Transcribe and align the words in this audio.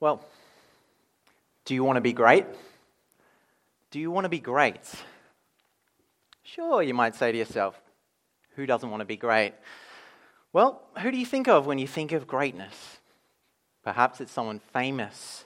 Well, 0.00 0.24
do 1.64 1.74
you 1.74 1.84
want 1.84 1.96
to 1.96 2.00
be 2.00 2.12
great? 2.12 2.46
Do 3.90 4.00
you 4.00 4.10
want 4.10 4.24
to 4.24 4.28
be 4.28 4.40
great? 4.40 4.80
Sure, 6.42 6.82
you 6.82 6.94
might 6.94 7.14
say 7.14 7.32
to 7.32 7.38
yourself, 7.38 7.80
who 8.56 8.66
doesn't 8.66 8.90
want 8.90 9.00
to 9.00 9.06
be 9.06 9.16
great? 9.16 9.54
Well, 10.52 10.82
who 10.98 11.10
do 11.10 11.16
you 11.16 11.26
think 11.26 11.48
of 11.48 11.66
when 11.66 11.78
you 11.78 11.86
think 11.86 12.12
of 12.12 12.26
greatness? 12.26 12.98
Perhaps 13.82 14.20
it's 14.20 14.32
someone 14.32 14.60
famous, 14.72 15.44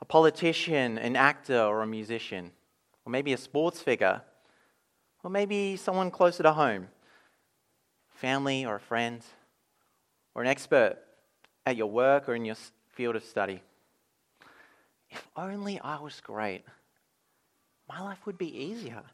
a 0.00 0.04
politician, 0.04 0.98
an 0.98 1.16
actor, 1.16 1.60
or 1.60 1.82
a 1.82 1.86
musician, 1.86 2.50
or 3.04 3.10
maybe 3.10 3.32
a 3.32 3.36
sports 3.36 3.80
figure, 3.80 4.22
or 5.22 5.30
maybe 5.30 5.76
someone 5.76 6.10
closer 6.10 6.42
to 6.42 6.52
home, 6.52 6.88
family 8.10 8.64
or 8.64 8.76
a 8.76 8.80
friend, 8.80 9.22
or 10.34 10.42
an 10.42 10.48
expert 10.48 10.98
at 11.66 11.76
your 11.76 11.90
work 11.90 12.28
or 12.28 12.34
in 12.34 12.44
your 12.44 12.56
field 12.92 13.16
of 13.16 13.24
study. 13.24 13.62
If 15.14 15.28
only 15.36 15.78
I 15.78 16.00
was 16.00 16.20
great, 16.20 16.64
my 17.88 18.00
life 18.00 18.26
would 18.26 18.36
be 18.36 18.64
easier. 18.64 19.04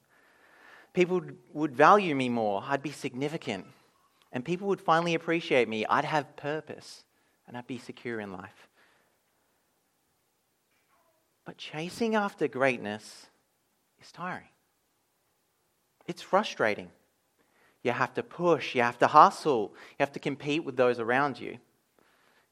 People 0.94 1.20
would 1.52 1.76
value 1.76 2.14
me 2.16 2.30
more, 2.30 2.64
I'd 2.66 2.82
be 2.82 2.90
significant, 2.90 3.66
and 4.32 4.42
people 4.42 4.66
would 4.68 4.80
finally 4.80 5.14
appreciate 5.14 5.68
me. 5.68 5.84
I'd 5.84 6.06
have 6.06 6.36
purpose, 6.36 7.04
and 7.46 7.56
I'd 7.56 7.66
be 7.66 7.78
secure 7.78 8.18
in 8.18 8.32
life. 8.32 8.68
But 11.44 11.58
chasing 11.58 12.14
after 12.14 12.48
greatness 12.48 13.26
is 14.00 14.10
tiring. 14.10 14.48
It's 16.06 16.22
frustrating. 16.22 16.90
You 17.82 17.92
have 17.92 18.14
to 18.14 18.22
push, 18.22 18.74
you 18.74 18.82
have 18.82 18.98
to 19.00 19.06
hustle, 19.06 19.72
you 19.74 19.96
have 20.00 20.12
to 20.12 20.18
compete 20.18 20.64
with 20.64 20.76
those 20.76 20.98
around 20.98 21.38
you. 21.38 21.58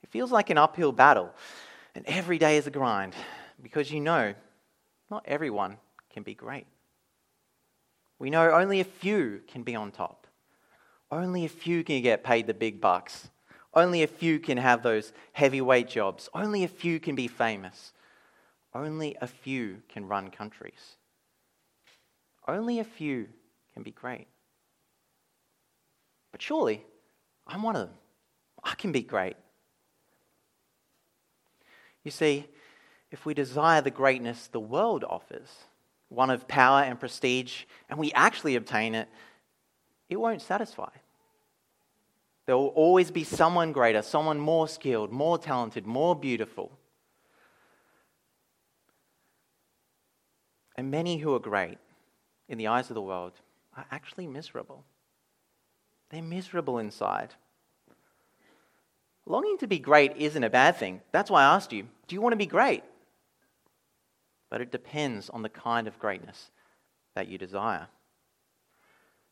It 0.02 0.10
feels 0.10 0.30
like 0.30 0.50
an 0.50 0.58
uphill 0.58 0.92
battle, 0.92 1.32
and 1.98 2.06
every 2.06 2.38
day 2.38 2.56
is 2.56 2.68
a 2.68 2.70
grind 2.70 3.12
because 3.60 3.90
you 3.90 3.98
know 3.98 4.32
not 5.10 5.24
everyone 5.27 5.78
can 6.12 6.22
be 6.22 6.32
great. 6.32 6.68
We 8.20 8.30
know 8.30 8.52
only 8.52 8.78
a 8.78 8.84
few 8.84 9.40
can 9.48 9.64
be 9.64 9.74
on 9.74 9.90
top. 9.90 10.28
Only 11.10 11.44
a 11.44 11.48
few 11.48 11.82
can 11.82 12.00
get 12.00 12.22
paid 12.22 12.46
the 12.46 12.55
big 12.55 12.80
bucks. 12.80 13.30
Only 13.74 14.05
a 14.05 14.06
few 14.06 14.38
can 14.38 14.58
have 14.58 14.84
those 14.84 15.12
heavyweight 15.32 15.88
jobs. 15.88 16.28
Only 16.32 16.62
a 16.62 16.68
few 16.68 17.00
can 17.00 17.16
be 17.16 17.27
famous. 17.27 17.92
Only 18.72 19.16
a 19.20 19.27
few 19.27 19.83
can 19.88 20.06
run 20.06 20.30
countries. 20.30 20.98
Only 22.46 22.78
a 22.78 22.84
few 22.84 23.27
can 23.74 23.83
be 23.83 23.90
great. 23.90 24.28
But 26.30 26.42
surely, 26.42 26.86
I'm 27.44 27.64
one 27.64 27.74
of 27.74 27.88
them. 27.88 27.98
I 28.62 28.77
can 28.77 28.92
be 28.92 29.02
great. 29.02 29.34
You 32.04 32.10
see, 32.10 32.46
if 33.10 33.27
we 33.27 33.34
desire 33.34 33.80
the 33.80 33.91
greatness 33.91 34.46
the 34.46 34.60
world 34.60 35.04
offers, 35.04 35.48
one 36.08 36.30
of 36.30 36.48
power 36.48 36.82
and 36.82 36.98
prestige, 36.98 37.64
and 37.88 37.98
we 37.98 38.12
actually 38.12 38.56
obtain 38.56 38.94
it, 38.94 39.08
it 40.08 40.16
won't 40.16 40.42
satisfy. 40.42 40.90
There 42.46 42.56
will 42.56 42.68
always 42.68 43.10
be 43.10 43.24
someone 43.24 43.72
greater, 43.72 44.00
someone 44.00 44.40
more 44.40 44.68
skilled, 44.68 45.12
more 45.12 45.36
talented, 45.36 45.86
more 45.86 46.16
beautiful. 46.16 46.72
And 50.77 50.90
many 50.90 51.18
who 51.18 51.34
are 51.34 51.40
great 51.40 51.77
in 52.48 52.56
the 52.56 52.68
eyes 52.68 52.88
of 52.88 52.94
the 52.94 53.02
world 53.02 53.33
are 53.77 53.84
actually 53.90 54.27
miserable. 54.27 54.84
They're 56.08 56.22
miserable 56.22 56.78
inside. 56.78 57.34
Longing 59.28 59.58
to 59.58 59.66
be 59.66 59.78
great 59.78 60.16
isn't 60.16 60.42
a 60.42 60.48
bad 60.48 60.76
thing. 60.76 61.02
That's 61.12 61.30
why 61.30 61.42
I 61.42 61.54
asked 61.54 61.72
you 61.72 61.86
do 62.08 62.14
you 62.14 62.22
want 62.22 62.32
to 62.32 62.38
be 62.38 62.46
great? 62.46 62.82
But 64.50 64.62
it 64.62 64.72
depends 64.72 65.28
on 65.28 65.42
the 65.42 65.50
kind 65.50 65.86
of 65.86 65.98
greatness 65.98 66.50
that 67.14 67.28
you 67.28 67.36
desire. 67.36 67.88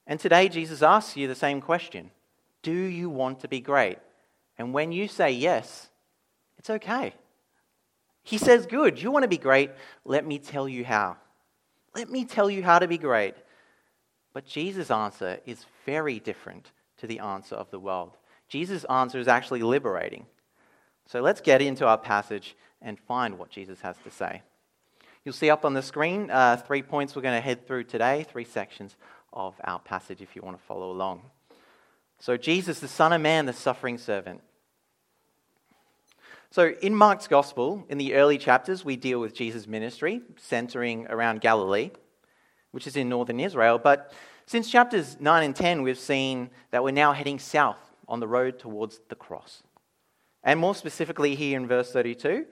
And 0.06 0.20
today, 0.20 0.50
Jesus 0.50 0.82
asks 0.82 1.16
you 1.16 1.26
the 1.26 1.34
same 1.34 1.62
question 1.62 2.10
Do 2.62 2.72
you 2.72 3.08
want 3.08 3.40
to 3.40 3.48
be 3.48 3.60
great? 3.60 3.98
And 4.58 4.74
when 4.74 4.92
you 4.92 5.08
say 5.08 5.30
yes, 5.30 5.88
it's 6.58 6.68
okay. 6.68 7.14
He 8.22 8.36
says, 8.36 8.66
Good, 8.66 9.00
you 9.00 9.10
want 9.10 9.22
to 9.22 9.28
be 9.28 9.38
great? 9.38 9.70
Let 10.04 10.26
me 10.26 10.38
tell 10.38 10.68
you 10.68 10.84
how. 10.84 11.16
Let 11.94 12.10
me 12.10 12.26
tell 12.26 12.50
you 12.50 12.62
how 12.62 12.78
to 12.78 12.86
be 12.86 12.98
great. 12.98 13.34
But 14.34 14.44
Jesus' 14.44 14.90
answer 14.90 15.40
is 15.46 15.64
very 15.86 16.20
different 16.20 16.70
to 16.98 17.06
the 17.06 17.20
answer 17.20 17.54
of 17.54 17.70
the 17.70 17.80
world. 17.80 18.12
Jesus' 18.48 18.84
answer 18.84 19.18
is 19.18 19.28
actually 19.28 19.62
liberating. 19.62 20.26
So 21.06 21.20
let's 21.20 21.40
get 21.40 21.62
into 21.62 21.86
our 21.86 21.98
passage 21.98 22.56
and 22.82 22.98
find 22.98 23.38
what 23.38 23.50
Jesus 23.50 23.80
has 23.80 23.96
to 24.04 24.10
say. 24.10 24.42
You'll 25.24 25.32
see 25.32 25.50
up 25.50 25.64
on 25.64 25.74
the 25.74 25.82
screen 25.82 26.30
uh, 26.30 26.56
three 26.56 26.82
points 26.82 27.16
we're 27.16 27.22
going 27.22 27.36
to 27.36 27.40
head 27.40 27.66
through 27.66 27.84
today, 27.84 28.24
three 28.30 28.44
sections 28.44 28.96
of 29.32 29.54
our 29.64 29.78
passage 29.78 30.20
if 30.20 30.36
you 30.36 30.42
want 30.42 30.56
to 30.56 30.62
follow 30.64 30.90
along. 30.90 31.22
So, 32.18 32.36
Jesus, 32.36 32.80
the 32.80 32.88
Son 32.88 33.12
of 33.12 33.20
Man, 33.20 33.46
the 33.46 33.52
suffering 33.52 33.98
servant. 33.98 34.40
So, 36.50 36.74
in 36.80 36.94
Mark's 36.94 37.26
Gospel, 37.26 37.84
in 37.88 37.98
the 37.98 38.14
early 38.14 38.38
chapters, 38.38 38.84
we 38.84 38.96
deal 38.96 39.20
with 39.20 39.34
Jesus' 39.34 39.66
ministry, 39.66 40.22
centering 40.36 41.06
around 41.08 41.40
Galilee, 41.40 41.90
which 42.70 42.86
is 42.86 42.96
in 42.96 43.08
northern 43.08 43.40
Israel. 43.40 43.78
But 43.78 44.12
since 44.46 44.70
chapters 44.70 45.18
9 45.20 45.42
and 45.42 45.54
10, 45.54 45.82
we've 45.82 45.98
seen 45.98 46.50
that 46.70 46.82
we're 46.82 46.92
now 46.92 47.12
heading 47.12 47.38
south 47.38 47.85
on 48.08 48.20
the 48.20 48.28
road 48.28 48.58
towards 48.58 49.00
the 49.08 49.14
cross. 49.14 49.62
And 50.42 50.60
more 50.60 50.74
specifically, 50.74 51.34
here 51.34 51.56
in 51.56 51.66
verse 51.66 51.92
32, 51.92 52.46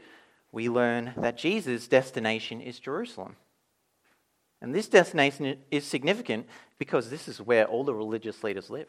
we 0.53 0.69
learn 0.69 1.13
that 1.17 1.37
Jesus' 1.37 1.89
destination 1.89 2.61
is 2.61 2.79
Jerusalem. 2.79 3.37
And 4.61 4.75
this 4.75 4.89
destination 4.89 5.59
is 5.71 5.85
significant 5.85 6.47
because 6.79 7.11
this 7.11 7.29
is 7.29 7.41
where 7.41 7.67
all 7.67 7.85
the 7.85 7.95
religious 7.95 8.43
leaders 8.43 8.71
live. 8.71 8.89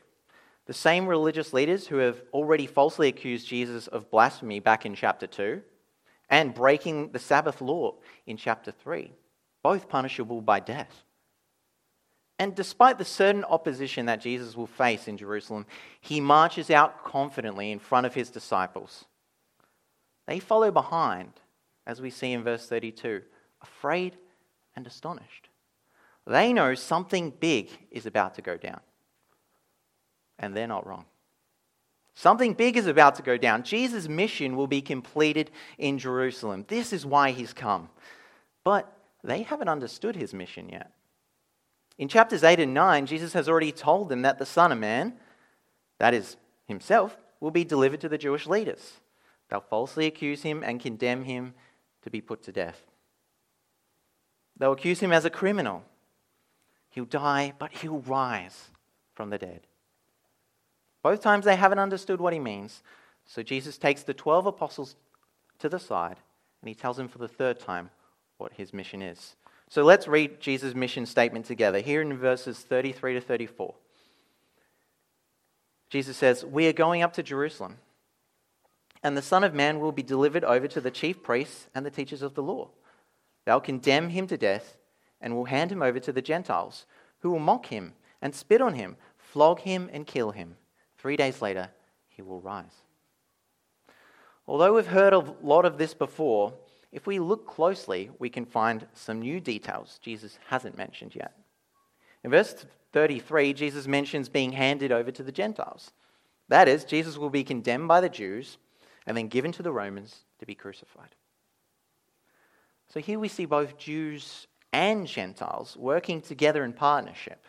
The 0.67 0.73
same 0.73 1.05
religious 1.05 1.53
leaders 1.53 1.87
who 1.87 1.97
have 1.97 2.21
already 2.33 2.65
falsely 2.65 3.07
accused 3.07 3.47
Jesus 3.47 3.87
of 3.87 4.09
blasphemy 4.09 4.59
back 4.59 4.85
in 4.85 4.95
chapter 4.95 5.27
2 5.27 5.61
and 6.29 6.53
breaking 6.53 7.11
the 7.11 7.19
Sabbath 7.19 7.61
law 7.61 7.95
in 8.25 8.37
chapter 8.37 8.71
3, 8.71 9.11
both 9.61 9.89
punishable 9.89 10.41
by 10.41 10.59
death. 10.59 11.03
And 12.37 12.53
despite 12.53 12.97
the 12.97 13.05
certain 13.05 13.45
opposition 13.45 14.07
that 14.07 14.21
Jesus 14.21 14.57
will 14.57 14.67
face 14.67 15.07
in 15.07 15.17
Jerusalem, 15.17 15.65
he 16.01 16.19
marches 16.19 16.69
out 16.69 17.03
confidently 17.03 17.71
in 17.71 17.79
front 17.79 18.05
of 18.05 18.13
his 18.13 18.29
disciples. 18.29 19.05
They 20.27 20.39
follow 20.39 20.71
behind, 20.71 21.31
as 21.87 22.01
we 22.01 22.09
see 22.09 22.33
in 22.33 22.43
verse 22.43 22.67
32, 22.67 23.21
afraid 23.61 24.17
and 24.75 24.85
astonished. 24.85 25.49
They 26.27 26.51
know 26.51 26.75
something 26.75 27.29
big 27.29 27.69
is 27.91 28.05
about 28.05 28.35
to 28.35 28.41
go 28.41 28.57
down 28.57 28.81
and 30.39 30.55
they're 30.55 30.67
not 30.67 30.85
wrong. 30.85 31.05
Something 32.13 32.53
big 32.53 32.77
is 32.77 32.87
about 32.87 33.15
to 33.15 33.21
go 33.21 33.37
down. 33.37 33.63
Jesus' 33.63 34.07
mission 34.07 34.55
will 34.55 34.67
be 34.67 34.81
completed 34.81 35.51
in 35.77 35.97
Jerusalem. 35.99 36.65
This 36.67 36.93
is 36.93 37.05
why 37.05 37.31
he's 37.31 37.53
come. 37.53 37.89
But 38.63 38.91
they 39.23 39.43
haven't 39.43 39.67
understood 39.67 40.15
his 40.15 40.33
mission 40.33 40.69
yet. 40.69 40.91
In 41.97 42.07
chapters 42.07 42.43
8 42.43 42.59
and 42.59 42.73
9, 42.73 43.05
Jesus 43.05 43.33
has 43.33 43.47
already 43.47 43.71
told 43.71 44.09
them 44.09 44.21
that 44.23 44.37
the 44.37 44.45
Son 44.45 44.71
of 44.71 44.77
Man, 44.77 45.13
that 45.99 46.13
is 46.13 46.37
himself, 46.67 47.17
will 47.39 47.51
be 47.51 47.63
delivered 47.63 48.01
to 48.01 48.09
the 48.09 48.17
Jewish 48.17 48.47
leaders. 48.47 48.99
They'll 49.49 49.61
falsely 49.61 50.05
accuse 50.05 50.41
him 50.41 50.63
and 50.63 50.81
condemn 50.81 51.23
him 51.23 51.53
to 52.03 52.09
be 52.09 52.21
put 52.21 52.43
to 52.43 52.51
death. 52.51 52.81
They'll 54.57 54.73
accuse 54.73 54.99
him 54.99 55.11
as 55.11 55.25
a 55.25 55.29
criminal. 55.29 55.83
He'll 56.89 57.05
die, 57.05 57.53
but 57.57 57.71
he'll 57.71 57.99
rise 57.99 58.69
from 59.13 59.29
the 59.29 59.37
dead. 59.37 59.61
Both 61.03 61.21
times 61.21 61.45
they 61.45 61.55
haven't 61.55 61.79
understood 61.79 62.19
what 62.19 62.33
he 62.33 62.39
means. 62.39 62.81
So 63.25 63.43
Jesus 63.43 63.77
takes 63.77 64.03
the 64.03 64.13
12 64.13 64.47
apostles 64.47 64.95
to 65.59 65.69
the 65.69 65.79
side 65.79 66.17
and 66.61 66.69
he 66.69 66.75
tells 66.75 66.97
them 66.97 67.07
for 67.07 67.19
the 67.19 67.27
third 67.27 67.59
time 67.59 67.89
what 68.37 68.53
his 68.53 68.73
mission 68.73 69.01
is. 69.01 69.35
So 69.69 69.83
let's 69.83 70.07
read 70.07 70.39
Jesus' 70.39 70.75
mission 70.75 71.05
statement 71.05 71.45
together 71.45 71.79
here 71.79 72.01
in 72.01 72.17
verses 72.17 72.59
33 72.59 73.15
to 73.15 73.21
34. 73.21 73.73
Jesus 75.89 76.17
says, 76.17 76.45
We 76.45 76.67
are 76.67 76.73
going 76.73 77.01
up 77.01 77.13
to 77.13 77.23
Jerusalem, 77.23 77.77
and 79.03 79.17
the 79.17 79.21
Son 79.21 79.43
of 79.43 79.53
Man 79.53 79.79
will 79.79 79.91
be 79.91 80.03
delivered 80.03 80.43
over 80.43 80.67
to 80.67 80.81
the 80.81 80.91
chief 80.91 81.23
priests 81.23 81.67
and 81.73 81.85
the 81.85 81.91
teachers 81.91 82.21
of 82.21 82.35
the 82.35 82.43
law. 82.43 82.69
They'll 83.45 83.59
condemn 83.59 84.09
him 84.09 84.27
to 84.27 84.37
death 84.37 84.77
and 85.21 85.35
will 85.35 85.45
hand 85.45 85.71
him 85.71 85.81
over 85.81 85.99
to 85.99 86.11
the 86.11 86.21
Gentiles, 86.21 86.85
who 87.19 87.31
will 87.31 87.39
mock 87.39 87.67
him 87.67 87.93
and 88.21 88.33
spit 88.33 88.61
on 88.61 88.73
him, 88.73 88.97
flog 89.17 89.61
him 89.61 89.89
and 89.91 90.07
kill 90.07 90.31
him 90.31 90.57
Three 91.05 91.17
days 91.17 91.39
later, 91.39 91.69
he 92.09 92.23
will 92.23 92.41
rise. 92.41 92.81
Although 94.47 94.73
we've 94.73 94.87
heard 94.87 95.13
a 95.13 95.19
lot 95.43 95.63
of 95.63 95.77
this 95.77 95.93
before, 95.93 96.51
if 96.95 97.05
we 97.05 97.19
look 97.19 97.45
closely, 97.45 98.09
we 98.19 98.29
can 98.29 98.45
find 98.45 98.87
some 98.93 99.19
new 99.19 99.41
details 99.41 99.99
Jesus 100.01 100.39
hasn't 100.47 100.77
mentioned 100.77 101.13
yet. 101.13 101.33
In 102.23 102.31
verse 102.31 102.65
33, 102.93 103.51
Jesus 103.51 103.85
mentions 103.85 104.29
being 104.29 104.53
handed 104.53 104.93
over 104.93 105.11
to 105.11 105.21
the 105.21 105.31
Gentiles. 105.33 105.91
That 106.47 106.69
is, 106.69 106.85
Jesus 106.85 107.17
will 107.17 107.29
be 107.29 107.43
condemned 107.43 107.89
by 107.89 107.99
the 107.99 108.07
Jews 108.07 108.57
and 109.05 109.17
then 109.17 109.27
given 109.27 109.51
to 109.51 109.61
the 109.61 109.73
Romans 109.73 110.23
to 110.39 110.45
be 110.45 110.55
crucified. 110.55 111.15
So 112.87 113.01
here 113.01 113.19
we 113.19 113.27
see 113.27 113.45
both 113.45 113.77
Jews 113.77 114.47
and 114.71 115.05
Gentiles 115.05 115.75
working 115.77 116.21
together 116.21 116.63
in 116.63 116.71
partnership 116.71 117.43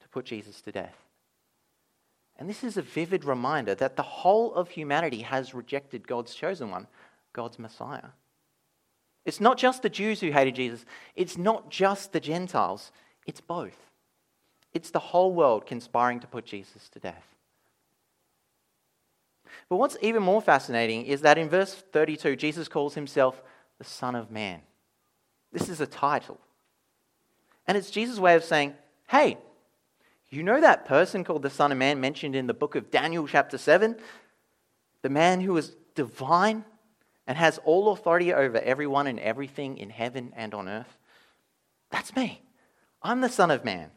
to 0.00 0.08
put 0.10 0.26
Jesus 0.26 0.60
to 0.60 0.70
death. 0.70 0.96
And 2.38 2.48
this 2.48 2.62
is 2.62 2.76
a 2.76 2.82
vivid 2.82 3.24
reminder 3.24 3.74
that 3.74 3.96
the 3.96 4.02
whole 4.04 4.54
of 4.54 4.70
humanity 4.70 5.22
has 5.22 5.54
rejected 5.54 6.06
God's 6.06 6.36
chosen 6.36 6.70
one, 6.70 6.86
God's 7.32 7.58
Messiah. 7.58 8.10
It's 9.30 9.40
not 9.40 9.58
just 9.58 9.82
the 9.82 9.88
Jews 9.88 10.18
who 10.18 10.32
hated 10.32 10.56
Jesus, 10.56 10.84
it's 11.14 11.38
not 11.38 11.70
just 11.70 12.12
the 12.12 12.18
Gentiles, 12.18 12.90
it's 13.28 13.40
both. 13.40 13.78
It's 14.74 14.90
the 14.90 14.98
whole 14.98 15.32
world 15.32 15.66
conspiring 15.66 16.18
to 16.18 16.26
put 16.26 16.44
Jesus 16.44 16.88
to 16.88 16.98
death. 16.98 17.24
But 19.68 19.76
what's 19.76 19.96
even 20.02 20.24
more 20.24 20.42
fascinating 20.42 21.06
is 21.06 21.20
that 21.20 21.38
in 21.38 21.48
verse 21.48 21.74
32, 21.92 22.34
Jesus 22.34 22.66
calls 22.66 22.96
himself 22.96 23.40
the 23.78 23.84
Son 23.84 24.16
of 24.16 24.32
Man. 24.32 24.62
This 25.52 25.68
is 25.68 25.80
a 25.80 25.86
title. 25.86 26.40
And 27.68 27.78
it's 27.78 27.92
Jesus' 27.92 28.18
way 28.18 28.34
of 28.34 28.42
saying, 28.42 28.74
hey, 29.10 29.38
you 30.28 30.42
know 30.42 30.60
that 30.60 30.86
person 30.86 31.22
called 31.22 31.42
the 31.42 31.50
Son 31.50 31.70
of 31.70 31.78
Man 31.78 32.00
mentioned 32.00 32.34
in 32.34 32.48
the 32.48 32.52
book 32.52 32.74
of 32.74 32.90
Daniel, 32.90 33.28
chapter 33.28 33.58
7? 33.58 33.94
The 35.02 35.08
man 35.08 35.40
who 35.40 35.52
was 35.52 35.76
divine 35.94 36.64
and 37.30 37.38
has 37.38 37.60
all 37.64 37.92
authority 37.92 38.34
over 38.34 38.58
everyone 38.58 39.06
and 39.06 39.20
everything 39.20 39.78
in 39.78 39.88
heaven 39.88 40.32
and 40.34 40.52
on 40.52 40.68
earth? 40.68 40.98
That's 41.92 42.16
me. 42.16 42.42
I'm 43.04 43.20
the 43.20 43.28
Son 43.28 43.52
of 43.52 43.64
Man. 43.64 43.92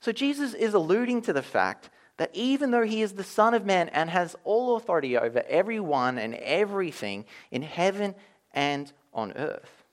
So 0.00 0.12
Jesus 0.12 0.54
is 0.54 0.72
alluding 0.72 1.20
to 1.22 1.34
the 1.34 1.42
fact 1.42 1.90
that 2.16 2.30
even 2.32 2.70
though 2.70 2.84
he 2.84 3.02
is 3.02 3.12
the 3.12 3.22
Son 3.22 3.52
of 3.52 3.66
Man 3.66 3.90
and 3.90 4.08
has 4.08 4.34
all 4.44 4.76
authority 4.76 5.18
over 5.18 5.44
everyone 5.46 6.16
and 6.16 6.34
everything 6.36 7.26
in 7.50 7.60
heaven 7.60 8.14
and 8.54 8.90
on 9.12 9.32
earth, 9.32 9.84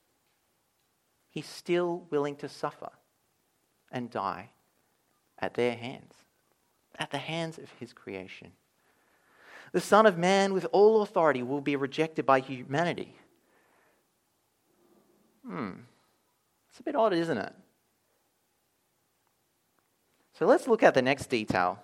he's 1.29 1.45
still 1.45 2.07
willing 2.09 2.37
to 2.37 2.47
suffer 2.47 2.91
and 3.91 4.09
die 4.09 4.51
at 5.39 5.55
their 5.55 5.75
hands, 5.75 6.13
at 6.97 7.11
the 7.11 7.17
hands 7.17 7.57
of 7.57 7.69
his 7.81 7.91
creation. 7.91 8.53
The 9.73 9.81
Son 9.81 10.05
of 10.05 10.17
Man 10.17 10.53
with 10.53 10.65
all 10.71 11.01
authority 11.01 11.43
will 11.43 11.61
be 11.61 11.75
rejected 11.75 12.25
by 12.25 12.39
humanity. 12.39 13.15
Hmm. 15.45 15.71
It's 16.69 16.79
a 16.79 16.83
bit 16.83 16.95
odd, 16.95 17.13
isn't 17.13 17.37
it? 17.37 17.53
So 20.33 20.45
let's 20.45 20.67
look 20.67 20.81
at 20.81 20.93
the 20.93 21.01
next 21.01 21.27
detail 21.27 21.79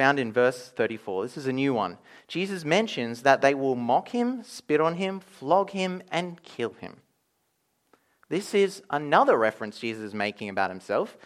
found 0.00 0.18
in 0.18 0.32
verse 0.32 0.72
34. 0.76 1.24
This 1.24 1.36
is 1.36 1.46
a 1.46 1.52
new 1.52 1.74
one. 1.74 1.98
Jesus 2.26 2.64
mentions 2.64 3.20
that 3.20 3.42
they 3.42 3.52
will 3.52 3.76
mock 3.76 4.08
him, 4.08 4.42
spit 4.42 4.80
on 4.80 4.94
him, 4.94 5.20
flog 5.20 5.72
him, 5.72 6.02
and 6.10 6.42
kill 6.42 6.72
him. 6.72 6.96
This 8.30 8.54
is 8.54 8.82
another 8.88 9.36
reference 9.36 9.78
Jesus 9.78 10.02
is 10.02 10.14
making 10.14 10.48
about 10.48 10.70
himself. 10.70 11.18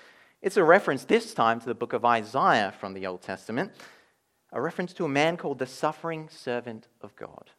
It's 0.42 0.56
a 0.56 0.64
reference 0.64 1.04
this 1.04 1.34
time 1.34 1.60
to 1.60 1.66
the 1.66 1.74
book 1.76 1.92
of 1.92 2.04
Isaiah 2.04 2.74
from 2.76 2.94
the 2.94 3.06
Old 3.06 3.22
Testament, 3.22 3.70
a 4.54 4.60
reference 4.60 4.92
to 4.94 5.04
a 5.04 5.08
man 5.08 5.36
called 5.36 5.58
the 5.58 5.66
suffering 5.66 6.28
servant 6.30 6.86
of 7.02 7.14
God, 7.16 7.50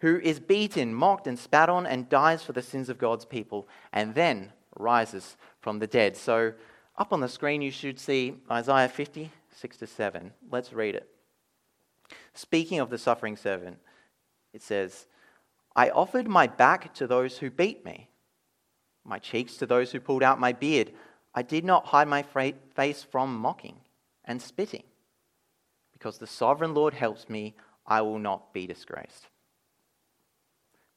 who 0.00 0.18
is 0.18 0.40
beaten, 0.40 0.94
mocked, 0.94 1.26
and 1.26 1.38
spat 1.38 1.68
on 1.68 1.86
and 1.86 2.08
dies 2.08 2.42
for 2.42 2.54
the 2.54 2.62
sins 2.62 2.88
of 2.88 2.98
God's 2.98 3.26
people, 3.26 3.68
and 3.92 4.14
then 4.14 4.50
rises 4.76 5.36
from 5.60 5.78
the 5.78 5.86
dead. 5.86 6.16
So 6.16 6.54
up 6.96 7.12
on 7.12 7.20
the 7.20 7.28
screen, 7.28 7.60
you 7.60 7.70
should 7.70 8.00
see 8.00 8.34
Isaiah 8.50 8.88
50, 8.88 9.30
6 9.54 9.76
to 9.76 9.86
7. 9.86 10.32
Let's 10.50 10.72
read 10.72 10.94
it. 10.94 11.06
Speaking 12.32 12.80
of 12.80 12.88
the 12.88 12.98
suffering 12.98 13.36
servant, 13.36 13.76
it 14.54 14.62
says, 14.62 15.06
I 15.76 15.90
offered 15.90 16.28
my 16.28 16.46
back 16.46 16.94
to 16.94 17.06
those 17.06 17.38
who 17.38 17.50
beat 17.50 17.84
me, 17.84 18.08
my 19.04 19.18
cheeks 19.18 19.56
to 19.58 19.66
those 19.66 19.92
who 19.92 20.00
pulled 20.00 20.22
out 20.22 20.40
my 20.40 20.52
beard. 20.52 20.92
I 21.34 21.42
did 21.42 21.64
not 21.64 21.86
hide 21.86 22.08
my 22.08 22.22
face 22.22 23.02
from 23.02 23.36
mocking 23.36 23.76
and 24.24 24.40
spitting. 24.40 24.84
Because 26.02 26.18
the 26.18 26.26
sovereign 26.26 26.74
Lord 26.74 26.94
helps 26.94 27.28
me, 27.28 27.54
I 27.86 28.02
will 28.02 28.18
not 28.18 28.52
be 28.52 28.66
disgraced. 28.66 29.28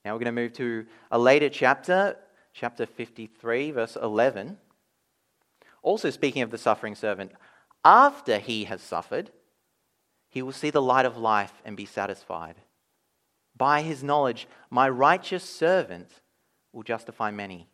Now 0.03 0.13
we're 0.13 0.23
going 0.23 0.35
to 0.35 0.41
move 0.41 0.53
to 0.53 0.87
a 1.11 1.19
later 1.19 1.47
chapter, 1.47 2.17
chapter 2.55 2.87
53, 2.87 3.69
verse 3.69 3.95
11. 4.01 4.57
Also, 5.83 6.09
speaking 6.09 6.41
of 6.41 6.49
the 6.49 6.57
suffering 6.57 6.95
servant, 6.95 7.33
after 7.83 8.39
he 8.39 8.63
has 8.63 8.81
suffered, 8.81 9.29
he 10.27 10.41
will 10.41 10.51
see 10.51 10.71
the 10.71 10.81
light 10.81 11.05
of 11.05 11.17
life 11.17 11.53
and 11.63 11.77
be 11.77 11.85
satisfied. 11.85 12.55
By 13.55 13.83
his 13.83 14.01
knowledge, 14.01 14.47
my 14.71 14.89
righteous 14.89 15.43
servant 15.43 16.09
will 16.73 16.81
justify 16.81 17.29
many, 17.29 17.69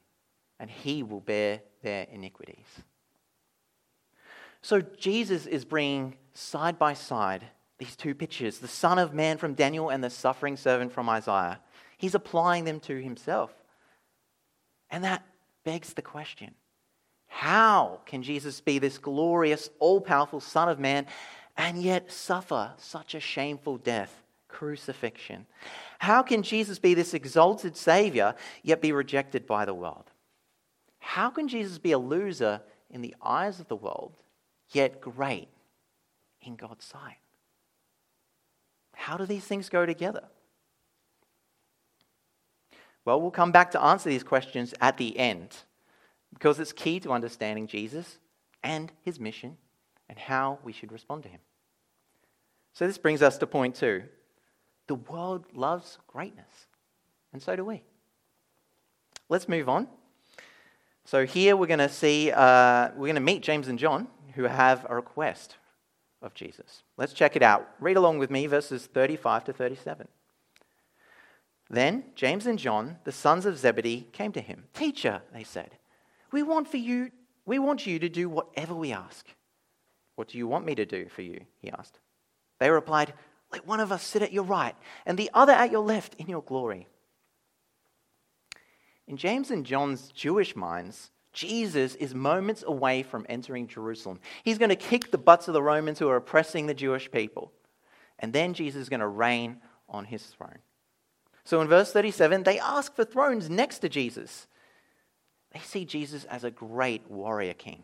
and 0.60 0.70
he 0.70 1.02
will 1.02 1.22
bear 1.22 1.62
their 1.82 2.08
iniquities. 2.12 2.82
So, 4.62 4.82
Jesus 4.82 5.46
is 5.46 5.66
bringing 5.66 6.18
side 6.34 6.78
by 6.78 6.94
side 6.94 7.44
these 7.78 7.96
two 7.96 8.14
pictures 8.14 8.60
the 8.60 8.68
Son 8.68 9.00
of 9.00 9.14
Man 9.14 9.38
from 9.38 9.56
Daniel 9.56 9.90
and 9.90 10.04
the 10.04 10.10
suffering 10.10 10.56
servant 10.56 10.94
from 10.94 11.10
Isaiah. 11.10 11.60
He's 11.98 12.16
applying 12.16 12.66
them 12.66 12.80
to 12.82 13.02
himself. 13.02 13.52
And 14.90 15.04
that 15.04 15.26
begs 15.64 15.94
the 15.94 16.02
question 16.02 16.54
how 17.34 18.02
can 18.06 18.24
Jesus 18.24 18.60
be 18.60 18.78
this 18.78 18.98
glorious, 18.98 19.70
all 19.80 20.02
powerful 20.02 20.42
Son 20.42 20.68
of 20.68 20.80
Man 20.80 21.08
and 21.58 21.82
yet 21.82 22.12
suffer 22.12 22.74
such 22.78 23.16
a 23.16 23.22
shameful 23.22 23.78
death, 23.78 24.22
crucifixion? 24.48 25.48
How 25.98 26.24
can 26.24 26.44
Jesus 26.44 26.78
be 26.78 26.94
this 26.94 27.14
exalted 27.14 27.78
Savior 27.78 28.36
yet 28.64 28.82
be 28.82 28.92
rejected 28.92 29.48
by 29.48 29.64
the 29.64 29.74
world? 29.74 30.12
How 31.00 31.30
can 31.30 31.48
Jesus 31.48 31.78
be 31.78 31.94
a 31.94 31.98
loser 31.98 32.62
in 32.90 33.02
the 33.02 33.16
eyes 33.24 33.60
of 33.60 33.70
the 33.70 33.78
world 33.78 34.22
yet 34.72 35.02
great 35.02 35.50
in 36.42 36.56
God's 36.56 36.86
sight? 36.86 37.18
How 38.94 39.18
do 39.18 39.26
these 39.26 39.44
things 39.44 39.70
go 39.70 39.86
together? 39.86 40.24
Well, 43.04 43.20
we'll 43.20 43.32
come 43.32 43.52
back 43.52 43.72
to 43.72 43.82
answer 43.82 44.10
these 44.10 44.24
questions 44.24 44.74
at 44.80 44.98
the 44.98 45.18
end 45.18 45.56
because 46.34 46.60
it's 46.60 46.72
key 46.72 47.00
to 47.00 47.12
understanding 47.12 47.68
Jesus 47.68 48.20
and 48.64 48.92
his 49.02 49.20
mission 49.20 49.58
and 50.08 50.20
how 50.20 50.60
we 50.64 50.72
should 50.72 50.92
respond 50.92 51.24
to 51.24 51.30
him. 51.30 51.40
So, 52.74 52.86
this 52.88 52.98
brings 52.98 53.22
us 53.22 53.38
to 53.40 53.48
point 53.48 53.76
two. 53.76 54.04
The 54.88 54.96
world 54.96 55.46
loves 55.54 55.98
greatness, 56.08 56.68
and 57.34 57.42
so 57.42 57.56
do 57.56 57.66
we. 57.66 57.84
Let's 59.30 59.50
move 59.50 59.68
on. 59.68 59.88
So, 61.06 61.26
here 61.26 61.56
we're 61.58 61.68
going 61.68 61.80
to 61.80 61.90
see, 61.90 62.32
uh, 62.32 62.90
we're 62.92 63.08
going 63.08 63.16
to 63.16 63.22
meet 63.22 63.42
James 63.42 63.68
and 63.68 63.80
John, 63.80 64.08
who 64.36 64.44
have 64.44 64.86
a 64.90 64.96
request 64.96 65.58
of 66.22 66.34
Jesus. 66.34 66.84
Let's 66.98 67.14
check 67.14 67.36
it 67.36 67.44
out. 67.44 67.68
Read 67.80 67.98
along 67.98 68.20
with 68.20 68.30
me, 68.30 68.48
verses 68.48 68.86
35 68.86 69.46
to 69.46 69.54
37. 69.54 70.08
Then 71.70 72.04
James 72.16 72.46
and 72.46 72.60
John, 72.60 72.98
the 73.06 73.12
sons 73.12 73.46
of 73.46 73.58
Zebedee, 73.58 74.08
came 74.12 74.32
to 74.34 74.42
him. 74.42 74.66
Teacher, 74.74 75.22
they 75.34 75.44
said, 75.44 75.78
we 76.32 76.44
want 76.44 76.68
for 76.68 76.78
you, 76.78 77.12
we 77.46 77.60
want 77.60 77.86
you 77.86 78.00
to 78.00 78.10
do 78.10 78.30
whatever 78.30 78.74
we 78.74 78.92
ask. 78.92 79.26
What 80.16 80.30
do 80.30 80.38
you 80.38 80.48
want 80.48 80.66
me 80.66 80.76
to 80.76 80.86
do 80.86 81.08
for 81.10 81.22
you? 81.22 81.42
He 81.60 81.72
asked. 81.72 82.00
They 82.60 82.70
replied, 82.70 83.14
Let 83.52 83.66
one 83.66 83.80
of 83.80 83.92
us 83.92 84.04
sit 84.04 84.22
at 84.22 84.34
your 84.34 84.44
right 84.44 84.76
and 85.06 85.18
the 85.18 85.32
other 85.34 85.54
at 85.54 85.72
your 85.72 85.84
left 85.84 86.16
in 86.16 86.30
your 86.30 86.44
glory. 86.44 86.88
In 89.08 89.18
James 89.18 89.52
and 89.52 89.66
John's 89.66 90.10
Jewish 90.10 90.56
minds, 90.56 91.12
Jesus 91.34 91.96
is 91.96 92.14
moments 92.14 92.64
away 92.66 93.04
from 93.04 93.26
entering 93.30 93.68
Jerusalem. 93.68 94.20
He's 94.44 94.58
going 94.58 94.70
to 94.70 94.76
kick 94.76 95.12
the 95.12 95.18
butts 95.18 95.48
of 95.48 95.54
the 95.54 95.64
Romans 95.64 96.00
who 96.00 96.10
are 96.10 96.18
oppressing 96.18 96.66
the 96.66 96.74
Jewish 96.74 97.10
people. 97.10 97.52
And 98.20 98.34
then 98.34 98.54
Jesus 98.54 98.82
is 98.82 98.90
going 98.90 99.00
to 99.00 99.08
reign 99.08 99.58
on 99.88 100.06
his 100.06 100.24
throne. 100.24 100.60
So 101.44 101.62
in 101.62 101.68
verse 101.68 101.92
37, 101.92 102.44
they 102.44 102.60
ask 102.60 102.96
for 102.96 103.06
thrones 103.06 103.50
next 103.50 103.80
to 103.80 103.90
Jesus. 103.90 104.48
They 105.54 105.60
see 105.60 105.86
Jesus 105.86 106.26
as 106.26 106.44
a 106.44 106.52
great 106.52 107.10
warrior 107.10 107.54
king. 107.54 107.84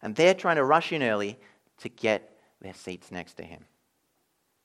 And 0.00 0.14
they're 0.14 0.34
trying 0.34 0.56
to 0.56 0.64
rush 0.64 0.92
in 0.92 1.02
early 1.02 1.38
to 1.78 1.88
get 1.88 2.38
their 2.60 2.74
seats 2.74 3.10
next 3.10 3.34
to 3.34 3.42
him. 3.42 3.64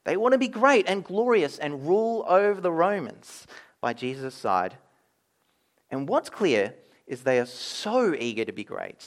They 0.06 0.16
want 0.16 0.32
to 0.32 0.38
be 0.38 0.48
great 0.48 0.88
and 0.88 1.04
glorious 1.04 1.60
and 1.60 1.88
rule 1.88 2.26
over 2.28 2.62
the 2.62 2.72
Romans 2.72 3.46
by 3.82 3.94
Jesus' 3.94 4.36
side. 4.36 4.78
And 5.92 6.08
what's 6.08 6.30
clear 6.30 6.74
is 7.10 7.24
they 7.24 7.40
are 7.40 7.46
so 7.46 8.16
eager 8.18 8.46
to 8.46 8.54
be 8.54 8.64
great 8.64 9.06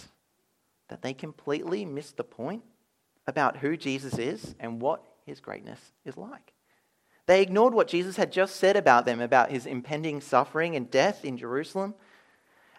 that 0.88 1.00
they 1.00 1.14
completely 1.14 1.86
miss 1.86 2.12
the 2.12 2.24
point 2.24 2.62
about 3.26 3.56
who 3.56 3.76
Jesus 3.78 4.18
is 4.18 4.54
and 4.60 4.82
what 4.82 5.02
his 5.24 5.40
greatness 5.40 5.80
is 6.04 6.18
like. 6.18 6.52
They 7.26 7.40
ignored 7.40 7.72
what 7.72 7.88
Jesus 7.88 8.16
had 8.16 8.32
just 8.32 8.56
said 8.56 8.76
about 8.76 9.06
them, 9.06 9.20
about 9.20 9.50
his 9.50 9.64
impending 9.64 10.20
suffering 10.20 10.76
and 10.76 10.90
death 10.90 11.24
in 11.24 11.38
Jerusalem 11.38 11.94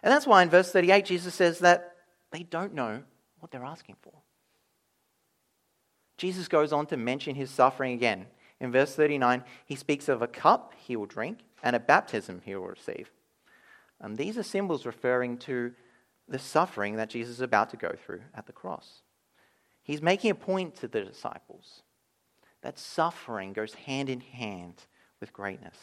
and 0.04 0.12
that's 0.12 0.26
why 0.26 0.42
in 0.42 0.50
verse 0.50 0.70
38, 0.70 1.06
Jesus 1.06 1.34
says 1.34 1.60
that 1.60 1.96
they 2.30 2.42
don't 2.42 2.74
know 2.74 3.02
what 3.40 3.50
they're 3.50 3.64
asking 3.64 3.96
for. 4.02 4.12
Jesus 6.18 6.46
goes 6.46 6.74
on 6.74 6.86
to 6.88 6.98
mention 6.98 7.34
his 7.34 7.50
suffering 7.50 7.94
again. 7.94 8.26
In 8.60 8.70
verse 8.70 8.94
39, 8.94 9.42
he 9.64 9.74
speaks 9.74 10.10
of 10.10 10.20
a 10.20 10.28
cup 10.28 10.74
he 10.76 10.94
will 10.94 11.06
drink 11.06 11.38
and 11.62 11.74
a 11.74 11.80
baptism 11.80 12.42
he 12.44 12.54
will 12.54 12.66
receive. 12.66 13.10
And 14.00 14.16
these 14.16 14.36
are 14.36 14.42
symbols 14.42 14.86
referring 14.86 15.38
to 15.38 15.72
the 16.28 16.38
suffering 16.38 16.96
that 16.96 17.10
Jesus 17.10 17.34
is 17.34 17.40
about 17.40 17.70
to 17.70 17.76
go 17.76 17.92
through 18.04 18.22
at 18.34 18.46
the 18.46 18.52
cross. 18.52 19.02
He's 19.82 20.02
making 20.02 20.30
a 20.30 20.34
point 20.34 20.76
to 20.76 20.88
the 20.88 21.02
disciples 21.02 21.82
that 22.62 22.78
suffering 22.78 23.52
goes 23.52 23.74
hand 23.74 24.08
in 24.08 24.20
hand 24.20 24.86
with 25.20 25.32
greatness. 25.32 25.76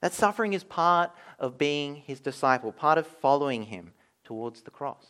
That 0.00 0.14
suffering 0.14 0.54
is 0.54 0.64
part 0.64 1.10
of 1.38 1.58
being 1.58 1.96
his 1.96 2.20
disciple, 2.20 2.72
part 2.72 2.98
of 2.98 3.06
following 3.06 3.64
him 3.64 3.92
towards 4.24 4.62
the 4.62 4.70
cross. 4.70 5.06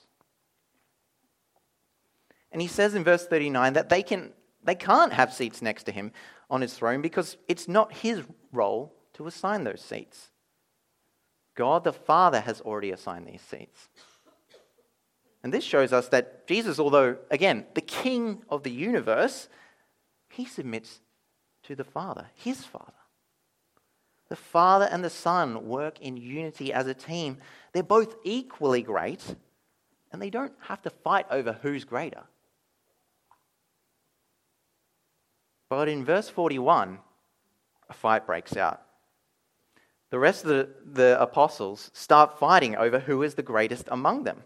And 2.50 2.62
he 2.62 2.68
says 2.68 2.94
in 2.94 3.04
verse 3.04 3.26
39 3.26 3.74
that 3.74 3.88
they, 3.88 4.02
can, 4.02 4.32
they 4.64 4.74
can't 4.74 5.12
have 5.12 5.32
seats 5.32 5.62
next 5.62 5.84
to 5.84 5.92
him 5.92 6.12
on 6.50 6.62
his 6.62 6.74
throne 6.74 7.02
because 7.02 7.36
it's 7.46 7.68
not 7.68 7.92
his 7.92 8.22
role 8.52 8.94
to 9.14 9.26
assign 9.26 9.64
those 9.64 9.82
seats. 9.82 10.30
God 11.58 11.82
the 11.82 11.92
Father 11.92 12.38
has 12.40 12.60
already 12.60 12.92
assigned 12.92 13.26
these 13.26 13.42
seats. 13.42 13.88
And 15.42 15.52
this 15.52 15.64
shows 15.64 15.92
us 15.92 16.08
that 16.10 16.46
Jesus, 16.46 16.78
although, 16.78 17.16
again, 17.32 17.66
the 17.74 17.80
king 17.80 18.42
of 18.48 18.62
the 18.62 18.70
universe, 18.70 19.48
he 20.30 20.44
submits 20.44 21.00
to 21.64 21.74
the 21.74 21.82
Father, 21.82 22.26
his 22.36 22.64
Father. 22.64 22.92
The 24.28 24.36
Father 24.36 24.88
and 24.88 25.02
the 25.02 25.10
Son 25.10 25.66
work 25.66 26.00
in 26.00 26.16
unity 26.16 26.72
as 26.72 26.86
a 26.86 26.94
team. 26.94 27.38
They're 27.72 27.82
both 27.82 28.14
equally 28.22 28.82
great, 28.82 29.24
and 30.12 30.22
they 30.22 30.30
don't 30.30 30.54
have 30.60 30.82
to 30.82 30.90
fight 30.90 31.26
over 31.28 31.54
who's 31.60 31.82
greater. 31.82 32.22
But 35.68 35.88
in 35.88 36.04
verse 36.04 36.28
41, 36.28 37.00
a 37.88 37.92
fight 37.92 38.26
breaks 38.26 38.56
out. 38.56 38.82
The 40.10 40.18
rest 40.18 40.44
of 40.44 40.50
the, 40.50 40.68
the 40.84 41.20
apostles 41.20 41.90
start 41.92 42.38
fighting 42.38 42.76
over 42.76 42.98
who 42.98 43.22
is 43.22 43.34
the 43.34 43.42
greatest 43.42 43.88
among 43.90 44.24
them. 44.24 44.42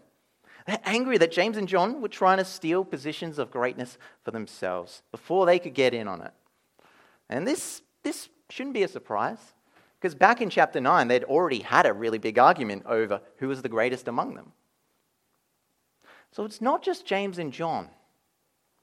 They're 0.67 0.79
angry 0.85 1.17
that 1.17 1.31
James 1.31 1.57
and 1.57 1.67
John 1.67 2.01
were 2.01 2.09
trying 2.09 2.37
to 2.37 2.45
steal 2.45 2.85
positions 2.85 3.37
of 3.37 3.51
greatness 3.51 3.97
for 4.23 4.31
themselves 4.31 5.03
before 5.11 5.45
they 5.45 5.59
could 5.59 5.73
get 5.73 5.93
in 5.93 6.07
on 6.07 6.21
it. 6.21 6.31
And 7.29 7.47
this, 7.47 7.81
this 8.03 8.29
shouldn't 8.49 8.73
be 8.73 8.83
a 8.83 8.87
surprise, 8.87 9.39
because 9.99 10.15
back 10.15 10.41
in 10.41 10.49
chapter 10.49 10.79
9, 10.79 11.07
they'd 11.07 11.23
already 11.23 11.59
had 11.59 11.85
a 11.85 11.93
really 11.93 12.17
big 12.17 12.37
argument 12.37 12.83
over 12.85 13.21
who 13.37 13.47
was 13.47 13.61
the 13.61 13.69
greatest 13.69 14.07
among 14.07 14.35
them. 14.35 14.51
So 16.31 16.45
it's 16.45 16.61
not 16.61 16.83
just 16.83 17.05
James 17.05 17.37
and 17.37 17.53
John 17.53 17.89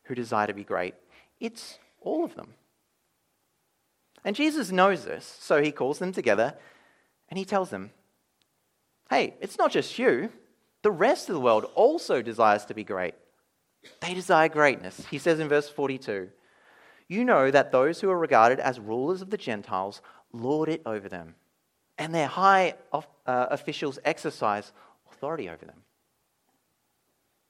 who 0.04 0.14
desire 0.14 0.46
to 0.46 0.54
be 0.54 0.64
great, 0.64 0.94
it's 1.38 1.78
all 2.00 2.24
of 2.24 2.34
them. 2.34 2.54
And 4.24 4.36
Jesus 4.36 4.70
knows 4.70 5.04
this, 5.04 5.38
so 5.40 5.62
he 5.62 5.72
calls 5.72 5.98
them 5.98 6.12
together 6.12 6.54
and 7.28 7.38
he 7.38 7.44
tells 7.44 7.70
them, 7.70 7.90
Hey, 9.08 9.34
it's 9.40 9.58
not 9.58 9.72
just 9.72 9.98
you. 9.98 10.30
The 10.82 10.90
rest 10.90 11.28
of 11.28 11.34
the 11.34 11.40
world 11.40 11.66
also 11.74 12.22
desires 12.22 12.64
to 12.66 12.74
be 12.74 12.84
great. 12.84 13.14
They 14.00 14.14
desire 14.14 14.48
greatness. 14.48 15.04
He 15.10 15.18
says 15.18 15.40
in 15.40 15.48
verse 15.48 15.68
42 15.68 16.28
You 17.08 17.24
know 17.24 17.50
that 17.50 17.72
those 17.72 18.00
who 18.00 18.10
are 18.10 18.18
regarded 18.18 18.60
as 18.60 18.78
rulers 18.78 19.22
of 19.22 19.30
the 19.30 19.36
Gentiles 19.36 20.00
lord 20.32 20.68
it 20.68 20.82
over 20.86 21.08
them, 21.08 21.34
and 21.98 22.14
their 22.14 22.28
high 22.28 22.74
uh, 22.92 23.00
officials 23.26 23.98
exercise 24.04 24.72
authority 25.10 25.48
over 25.48 25.64
them. 25.64 25.82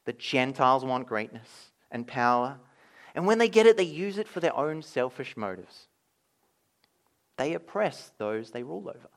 The 0.06 0.14
Gentiles 0.14 0.84
want 0.84 1.06
greatness 1.06 1.70
and 1.90 2.06
power, 2.06 2.58
and 3.14 3.26
when 3.26 3.38
they 3.38 3.48
get 3.48 3.66
it, 3.66 3.76
they 3.76 3.82
use 3.82 4.18
it 4.18 4.28
for 4.28 4.40
their 4.40 4.56
own 4.56 4.82
selfish 4.82 5.36
motives. 5.36 5.88
They 7.40 7.54
oppress 7.54 8.12
those 8.18 8.50
they 8.50 8.62
rule 8.62 8.86
over. 8.86 9.08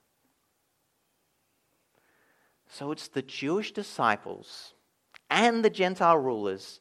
So 2.70 2.94
it's 2.94 3.10
the 3.10 3.22
Jewish 3.22 3.74
disciples 3.74 4.75
and 5.30 5.62
the 5.62 5.70
Gentile 5.70 6.18
rulers 6.18 6.80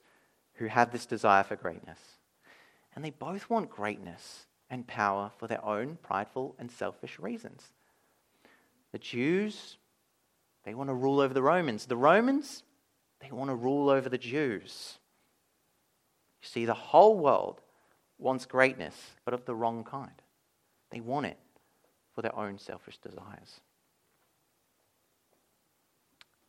who 0.52 0.66
have 0.66 0.92
this 0.92 1.04
desire 1.04 1.42
for 1.42 1.56
greatness. 1.56 1.98
And 2.94 3.04
they 3.04 3.10
both 3.10 3.50
want 3.50 3.70
greatness 3.70 4.46
and 4.70 4.86
power 4.86 5.32
for 5.36 5.48
their 5.48 5.64
own 5.64 5.98
prideful 6.00 6.54
and 6.60 6.70
selfish 6.70 7.18
reasons. 7.18 7.72
The 8.92 9.00
Jews, 9.00 9.78
they 10.62 10.74
want 10.74 10.90
to 10.90 10.94
rule 10.94 11.18
over 11.18 11.34
the 11.34 11.42
Romans. 11.42 11.86
The 11.86 11.96
Romans, 11.96 12.62
they 13.20 13.32
want 13.32 13.50
to 13.50 13.56
rule 13.56 13.90
over 13.90 14.08
the 14.08 14.16
Jews. 14.16 15.00
You 16.40 16.48
see, 16.48 16.66
the 16.66 16.74
whole 16.74 17.18
world 17.18 17.62
wants 18.16 18.46
greatness, 18.46 18.94
but 19.24 19.34
of 19.34 19.44
the 19.44 19.56
wrong 19.56 19.82
kind. 19.82 20.22
They 20.92 21.00
want 21.00 21.26
it 21.26 21.38
for 22.14 22.22
their 22.22 22.36
own 22.36 22.58
selfish 22.58 22.98
desires. 22.98 23.60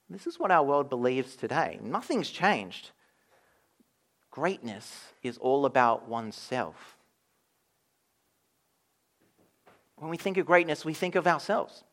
This 0.10 0.28
is 0.28 0.38
what 0.38 0.52
our 0.52 0.64
world 0.64 0.90
believes 0.90 1.36
today. 1.36 1.80
Nothing's 1.82 2.30
changed. 2.30 2.92
Greatness 4.30 5.06
is 5.24 5.38
all 5.38 5.66
about 5.66 6.08
oneself. 6.08 6.98
When 9.98 10.12
we 10.12 10.18
think 10.18 10.38
of 10.38 10.46
greatness, 10.46 10.84
we 10.84 10.94
think 10.94 11.16
of 11.16 11.26
ourselves. 11.26 11.84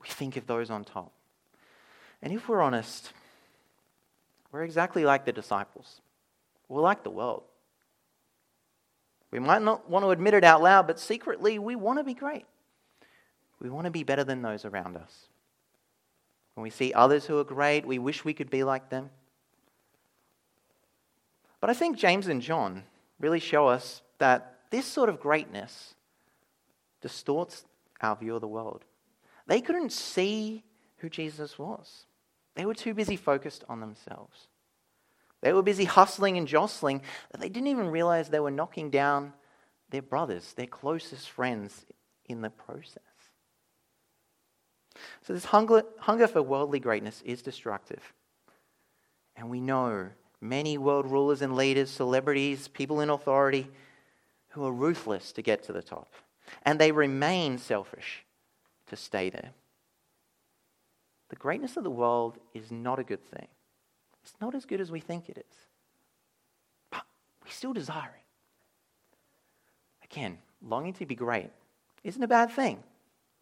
We 0.00 0.08
think 0.08 0.36
of 0.36 0.46
those 0.46 0.70
on 0.70 0.84
top. 0.84 1.12
And 2.22 2.32
if 2.32 2.48
we're 2.48 2.62
honest, 2.62 3.12
we're 4.52 4.62
exactly 4.62 5.04
like 5.04 5.24
the 5.24 5.32
disciples. 5.32 6.00
We're 6.68 6.80
like 6.80 7.02
the 7.02 7.10
world. 7.10 7.42
We 9.30 9.38
might 9.38 9.62
not 9.62 9.88
want 9.88 10.04
to 10.04 10.10
admit 10.10 10.34
it 10.34 10.44
out 10.44 10.62
loud, 10.62 10.86
but 10.86 10.98
secretly 10.98 11.58
we 11.58 11.76
want 11.76 11.98
to 11.98 12.04
be 12.04 12.14
great. 12.14 12.46
We 13.60 13.70
want 13.70 13.84
to 13.84 13.90
be 13.90 14.04
better 14.04 14.24
than 14.24 14.42
those 14.42 14.64
around 14.64 14.96
us. 14.96 15.28
When 16.54 16.62
we 16.62 16.70
see 16.70 16.92
others 16.92 17.26
who 17.26 17.38
are 17.38 17.44
great, 17.44 17.86
we 17.86 17.98
wish 17.98 18.24
we 18.24 18.34
could 18.34 18.50
be 18.50 18.64
like 18.64 18.88
them. 18.88 19.10
But 21.60 21.70
I 21.70 21.74
think 21.74 21.98
James 21.98 22.28
and 22.28 22.40
John 22.40 22.84
really 23.20 23.40
show 23.40 23.66
us 23.66 24.02
that 24.18 24.58
this 24.70 24.86
sort 24.86 25.08
of 25.08 25.20
greatness 25.20 25.94
distorts 27.00 27.64
our 28.00 28.16
view 28.16 28.34
of 28.34 28.40
the 28.40 28.48
world. 28.48 28.84
They 29.46 29.60
couldn't 29.60 29.92
see 29.92 30.64
who 30.98 31.08
Jesus 31.08 31.58
was, 31.58 32.04
they 32.54 32.66
were 32.66 32.74
too 32.74 32.92
busy 32.92 33.14
focused 33.14 33.62
on 33.68 33.80
themselves. 33.80 34.48
They 35.40 35.52
were 35.52 35.62
busy 35.62 35.84
hustling 35.84 36.36
and 36.36 36.48
jostling 36.48 37.02
that 37.30 37.40
they 37.40 37.48
didn't 37.48 37.68
even 37.68 37.88
realize 37.88 38.28
they 38.28 38.40
were 38.40 38.50
knocking 38.50 38.90
down 38.90 39.32
their 39.90 40.02
brothers, 40.02 40.52
their 40.54 40.66
closest 40.66 41.30
friends 41.30 41.86
in 42.26 42.42
the 42.42 42.50
process. 42.50 43.02
So, 45.22 45.32
this 45.32 45.46
hunger, 45.46 45.84
hunger 46.00 46.26
for 46.26 46.42
worldly 46.42 46.80
greatness 46.80 47.22
is 47.24 47.40
destructive. 47.42 48.12
And 49.36 49.48
we 49.48 49.60
know 49.60 50.08
many 50.40 50.76
world 50.76 51.06
rulers 51.06 51.42
and 51.42 51.54
leaders, 51.54 51.90
celebrities, 51.90 52.66
people 52.66 53.00
in 53.00 53.10
authority 53.10 53.70
who 54.48 54.64
are 54.64 54.72
ruthless 54.72 55.30
to 55.32 55.42
get 55.42 55.62
to 55.64 55.72
the 55.72 55.82
top. 55.82 56.12
And 56.64 56.80
they 56.80 56.90
remain 56.90 57.58
selfish 57.58 58.24
to 58.88 58.96
stay 58.96 59.30
there. 59.30 59.50
The 61.28 61.36
greatness 61.36 61.76
of 61.76 61.84
the 61.84 61.90
world 61.90 62.38
is 62.54 62.72
not 62.72 62.98
a 62.98 63.04
good 63.04 63.24
thing. 63.24 63.48
It's 64.28 64.40
not 64.42 64.54
as 64.54 64.66
good 64.66 64.80
as 64.80 64.90
we 64.90 65.00
think 65.00 65.30
it 65.30 65.38
is. 65.38 65.56
But 66.90 67.02
we 67.42 67.50
still 67.50 67.72
desire 67.72 68.14
it. 68.14 70.04
Again, 70.04 70.38
longing 70.62 70.92
to 70.94 71.06
be 71.06 71.14
great 71.14 71.50
isn't 72.04 72.22
a 72.22 72.28
bad 72.28 72.50
thing, 72.50 72.82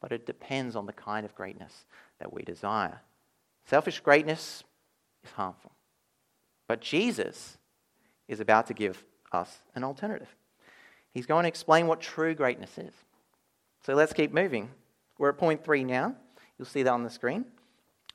but 0.01 0.13
it 0.13 0.27
depends 0.27 0.77
on 0.77 0.87
the 0.87 0.93
kind 0.93 1.27
of 1.27 1.35
greatness 1.35 1.87
that 2.21 2.33
we 2.33 2.43
desire. 2.43 3.01
Selfish 3.65 3.99
greatness 3.99 4.63
is 5.25 5.31
harmful. 5.33 5.73
But 6.69 6.81
Jesus 6.81 7.59
is 8.29 8.39
about 8.39 8.69
to 8.69 8.75
give 8.75 9.05
us 9.33 9.59
an 9.75 9.83
alternative. 9.83 10.35
He's 11.13 11.27
going 11.27 11.43
to 11.45 11.49
explain 11.49 11.89
what 11.89 12.01
true 12.01 12.35
greatness 12.35 12.79
is. 12.79 12.95
So 13.85 13.95
let's 13.95 14.13
keep 14.13 14.33
moving. 14.33 14.71
We're 15.19 15.31
at 15.31 15.39
point 15.39 15.65
three 15.65 15.83
now. 15.83 16.15
You'll 16.59 16.67
see 16.67 16.85
that 16.85 16.93
on 16.93 17.03
the 17.03 17.11
screen. 17.11 17.45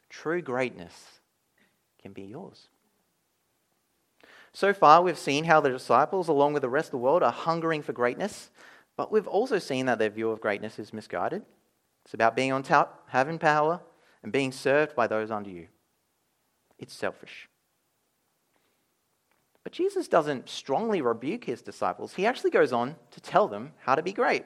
True 0.09 0.41
greatness 0.41 1.20
can 2.01 2.13
be 2.13 2.23
yours. 2.23 2.67
So 4.53 4.73
far, 4.73 5.01
we've 5.01 5.17
seen 5.17 5.45
how 5.45 5.61
the 5.61 5.69
disciples, 5.69 6.27
along 6.27 6.53
with 6.53 6.61
the 6.61 6.69
rest 6.69 6.87
of 6.87 6.91
the 6.91 6.97
world, 6.97 7.23
are 7.23 7.31
hungering 7.31 7.81
for 7.81 7.93
greatness, 7.93 8.49
but 8.97 9.11
we've 9.11 9.27
also 9.27 9.59
seen 9.59 9.85
that 9.85 9.97
their 9.99 10.09
view 10.09 10.29
of 10.29 10.41
greatness 10.41 10.77
is 10.77 10.93
misguided. 10.93 11.43
It's 12.03 12.13
about 12.13 12.35
being 12.35 12.51
on 12.51 12.63
top, 12.63 13.05
having 13.07 13.39
power, 13.39 13.79
and 14.23 14.31
being 14.31 14.51
served 14.51 14.95
by 14.95 15.07
those 15.07 15.31
under 15.31 15.49
you. 15.49 15.67
It's 16.77 16.93
selfish. 16.93 17.47
But 19.63 19.73
Jesus 19.73 20.07
doesn't 20.07 20.49
strongly 20.49 21.01
rebuke 21.01 21.45
his 21.45 21.61
disciples. 21.61 22.15
He 22.15 22.25
actually 22.25 22.51
goes 22.51 22.73
on 22.73 22.95
to 23.11 23.21
tell 23.21 23.47
them 23.47 23.73
how 23.79 23.95
to 23.95 24.01
be 24.01 24.11
great. 24.11 24.43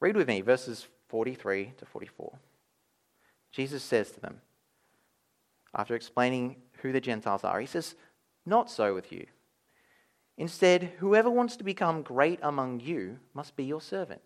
Read 0.00 0.16
with 0.16 0.26
me 0.26 0.40
verses 0.40 0.88
43 1.08 1.74
to 1.76 1.86
44. 1.86 2.38
Jesus 3.52 3.82
says 3.82 4.10
to 4.12 4.20
them, 4.20 4.40
after 5.74 5.94
explaining 5.94 6.56
who 6.82 6.92
the 6.92 7.00
Gentiles 7.00 7.44
are. 7.44 7.60
He 7.60 7.66
says, 7.66 7.94
Not 8.44 8.70
so 8.70 8.94
with 8.94 9.12
you. 9.12 9.26
Instead, 10.36 10.92
whoever 10.98 11.30
wants 11.30 11.56
to 11.56 11.64
become 11.64 12.02
great 12.02 12.38
among 12.42 12.80
you 12.80 13.18
must 13.34 13.56
be 13.56 13.64
your 13.64 13.80
servant. 13.80 14.22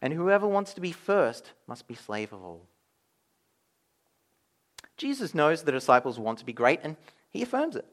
and 0.00 0.12
whoever 0.12 0.46
wants 0.46 0.74
to 0.74 0.80
be 0.80 0.92
first 0.92 1.52
must 1.66 1.88
be 1.88 1.94
slave 1.94 2.32
of 2.32 2.42
all. 2.42 2.66
Jesus 4.96 5.34
knows 5.34 5.62
the 5.62 5.72
disciples 5.72 6.18
want 6.18 6.38
to 6.38 6.44
be 6.44 6.52
great, 6.52 6.80
and 6.82 6.96
he 7.30 7.42
affirms 7.42 7.76
it. 7.76 7.86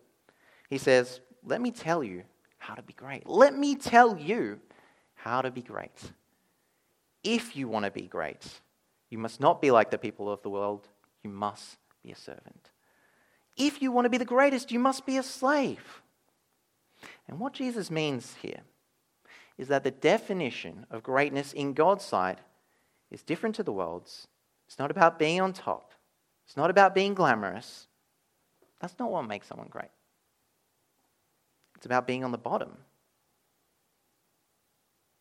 He 0.69 0.77
says, 0.77 1.19
Let 1.43 1.61
me 1.61 1.71
tell 1.71 2.03
you 2.03 2.23
how 2.57 2.73
to 2.75 2.81
be 2.81 2.93
great. 2.93 3.27
Let 3.27 3.55
me 3.55 3.75
tell 3.75 4.17
you 4.17 4.59
how 5.15 5.41
to 5.41 5.51
be 5.51 5.61
great. 5.61 5.99
If 7.23 7.55
you 7.55 7.67
want 7.67 7.85
to 7.85 7.91
be 7.91 8.07
great, 8.07 8.45
you 9.09 9.17
must 9.17 9.39
not 9.39 9.61
be 9.61 9.71
like 9.71 9.91
the 9.91 9.97
people 9.97 10.31
of 10.31 10.41
the 10.41 10.49
world, 10.49 10.87
you 11.23 11.29
must 11.29 11.77
be 12.03 12.11
a 12.11 12.15
servant. 12.15 12.69
If 13.57 13.81
you 13.81 13.91
want 13.91 14.05
to 14.05 14.09
be 14.09 14.17
the 14.17 14.25
greatest, 14.25 14.71
you 14.71 14.79
must 14.79 15.05
be 15.05 15.17
a 15.17 15.23
slave. 15.23 16.01
And 17.27 17.39
what 17.39 17.53
Jesus 17.53 17.89
means 17.89 18.35
here 18.41 18.61
is 19.57 19.67
that 19.69 19.83
the 19.83 19.91
definition 19.91 20.85
of 20.91 21.03
greatness 21.03 21.53
in 21.53 21.73
God's 21.73 22.03
sight 22.03 22.39
is 23.09 23.23
different 23.23 23.55
to 23.55 23.63
the 23.63 23.71
world's. 23.71 24.27
It's 24.67 24.79
not 24.79 24.91
about 24.91 25.17
being 25.17 25.39
on 25.41 25.53
top, 25.53 25.93
it's 26.45 26.57
not 26.57 26.69
about 26.69 26.93
being 26.93 27.13
glamorous. 27.13 27.87
That's 28.81 28.99
not 28.99 29.09
what 29.09 29.25
makes 29.25 29.47
someone 29.47 29.69
great. 29.69 29.89
It's 31.77 31.85
about 31.85 32.05
being 32.05 32.23
on 32.23 32.31
the 32.31 32.37
bottom. 32.37 32.77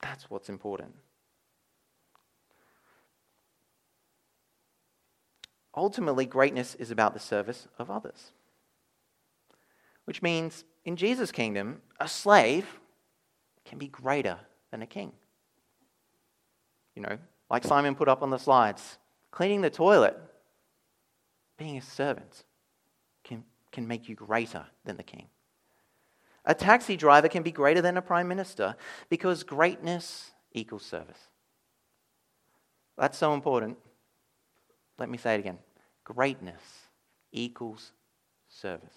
That's 0.03 0.29
what's 0.29 0.49
important. 0.49 0.93
Ultimately, 5.77 6.27
greatness 6.27 6.75
is 6.77 6.91
about 6.91 7.15
the 7.15 7.21
service 7.21 7.67
of 7.79 7.91
others. 7.91 8.33
Which 10.05 10.23
means 10.23 10.65
in 10.85 10.97
Jesus' 10.97 11.33
kingdom, 11.33 11.83
a 11.99 12.09
slave 12.09 12.67
can 13.65 13.79
be 13.79 13.89
greater 13.89 14.39
than 14.71 14.83
a 14.83 14.87
king. 14.87 15.13
You 16.95 17.03
know, 17.03 17.19
like 17.51 17.65
Simon 17.65 17.95
put 17.95 18.09
up 18.09 18.23
on 18.23 18.31
the 18.31 18.39
slides, 18.39 18.99
cleaning 19.31 19.63
the 19.63 19.71
toilet, 19.71 20.17
being 21.59 21.77
a 21.77 21.83
servant 21.83 22.45
can, 23.23 23.45
can 23.73 23.87
make 23.87 24.09
you 24.09 24.15
greater 24.15 24.67
than 24.85 24.97
the 24.97 25.03
king. 25.03 25.27
A 26.45 26.55
taxi 26.55 26.97
driver 26.97 27.29
can 27.29 27.43
be 27.43 27.51
greater 27.51 27.81
than 27.81 27.97
a 27.97 28.03
prime 28.03 28.29
minister 28.29 28.77
because 29.09 29.43
greatness 29.43 30.33
equals 30.53 30.85
service. 30.85 31.19
That's 32.99 33.19
so 33.19 33.35
important. 33.35 33.79
Let 34.99 35.11
me 35.11 35.19
say 35.19 35.35
it 35.35 35.41
again 35.41 35.59
greatness 36.05 36.61
equals 37.33 37.93
service. 38.49 38.95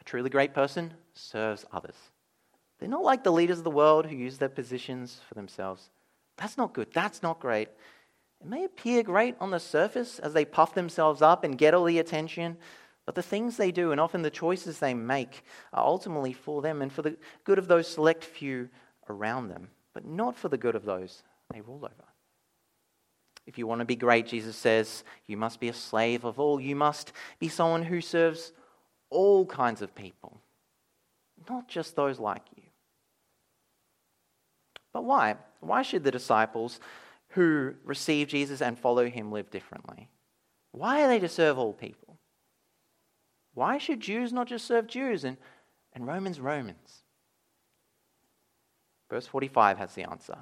A 0.00 0.04
truly 0.04 0.30
great 0.30 0.54
person 0.54 0.92
serves 1.14 1.64
others. 1.72 1.96
They're 2.78 2.88
not 2.88 3.04
like 3.04 3.24
the 3.24 3.32
leaders 3.32 3.58
of 3.58 3.64
the 3.64 3.70
world 3.70 4.06
who 4.06 4.16
use 4.16 4.38
their 4.38 4.48
positions 4.48 5.20
for 5.28 5.34
themselves. 5.34 5.90
That's 6.36 6.56
not 6.56 6.72
good. 6.72 6.88
That's 6.92 7.22
not 7.22 7.40
great. 7.40 7.68
It 8.40 8.46
may 8.46 8.64
appear 8.64 9.02
great 9.02 9.36
on 9.38 9.50
the 9.50 9.60
surface 9.60 10.18
as 10.18 10.32
they 10.32 10.46
puff 10.46 10.74
themselves 10.74 11.20
up 11.20 11.44
and 11.44 11.58
get 11.58 11.74
all 11.74 11.84
the 11.84 11.98
attention, 11.98 12.56
but 13.04 13.14
the 13.14 13.22
things 13.22 13.56
they 13.56 13.70
do 13.70 13.92
and 13.92 14.00
often 14.00 14.22
the 14.22 14.30
choices 14.30 14.78
they 14.78 14.94
make 14.94 15.42
are 15.74 15.84
ultimately 15.84 16.32
for 16.32 16.62
them 16.62 16.80
and 16.80 16.90
for 16.90 17.02
the 17.02 17.18
good 17.44 17.58
of 17.58 17.68
those 17.68 17.86
select 17.86 18.24
few 18.24 18.70
around 19.10 19.48
them, 19.48 19.68
but 19.94 20.04
not 20.04 20.36
for 20.36 20.48
the 20.48 20.58
good 20.58 20.74
of 20.74 20.84
those 20.84 21.22
they 21.52 21.60
rule 21.60 21.84
over. 21.84 22.08
If 23.46 23.58
you 23.58 23.66
want 23.66 23.80
to 23.80 23.84
be 23.84 23.96
great, 23.96 24.26
Jesus 24.26 24.56
says, 24.56 25.02
you 25.26 25.36
must 25.36 25.60
be 25.60 25.68
a 25.68 25.74
slave 25.74 26.24
of 26.24 26.38
all. 26.38 26.60
You 26.60 26.76
must 26.76 27.12
be 27.38 27.48
someone 27.48 27.82
who 27.82 28.00
serves 28.00 28.52
all 29.08 29.44
kinds 29.46 29.82
of 29.82 29.94
people, 29.94 30.40
not 31.48 31.66
just 31.66 31.96
those 31.96 32.20
like 32.20 32.44
you. 32.56 32.62
But 34.92 35.04
why? 35.04 35.36
Why 35.60 35.82
should 35.82 36.04
the 36.04 36.10
disciples 36.10 36.80
who 37.30 37.74
receive 37.84 38.28
Jesus 38.28 38.60
and 38.60 38.78
follow 38.78 39.08
him 39.08 39.32
live 39.32 39.50
differently? 39.50 40.08
Why 40.72 41.02
are 41.02 41.08
they 41.08 41.18
to 41.18 41.28
serve 41.28 41.58
all 41.58 41.72
people? 41.72 42.18
Why 43.54 43.78
should 43.78 44.00
Jews 44.00 44.32
not 44.32 44.46
just 44.46 44.66
serve 44.66 44.86
Jews 44.86 45.24
and, 45.24 45.36
and 45.92 46.06
Romans 46.06 46.38
Romans? 46.40 47.02
Verse 49.10 49.26
45 49.26 49.78
has 49.78 49.94
the 49.94 50.08
answer. 50.08 50.38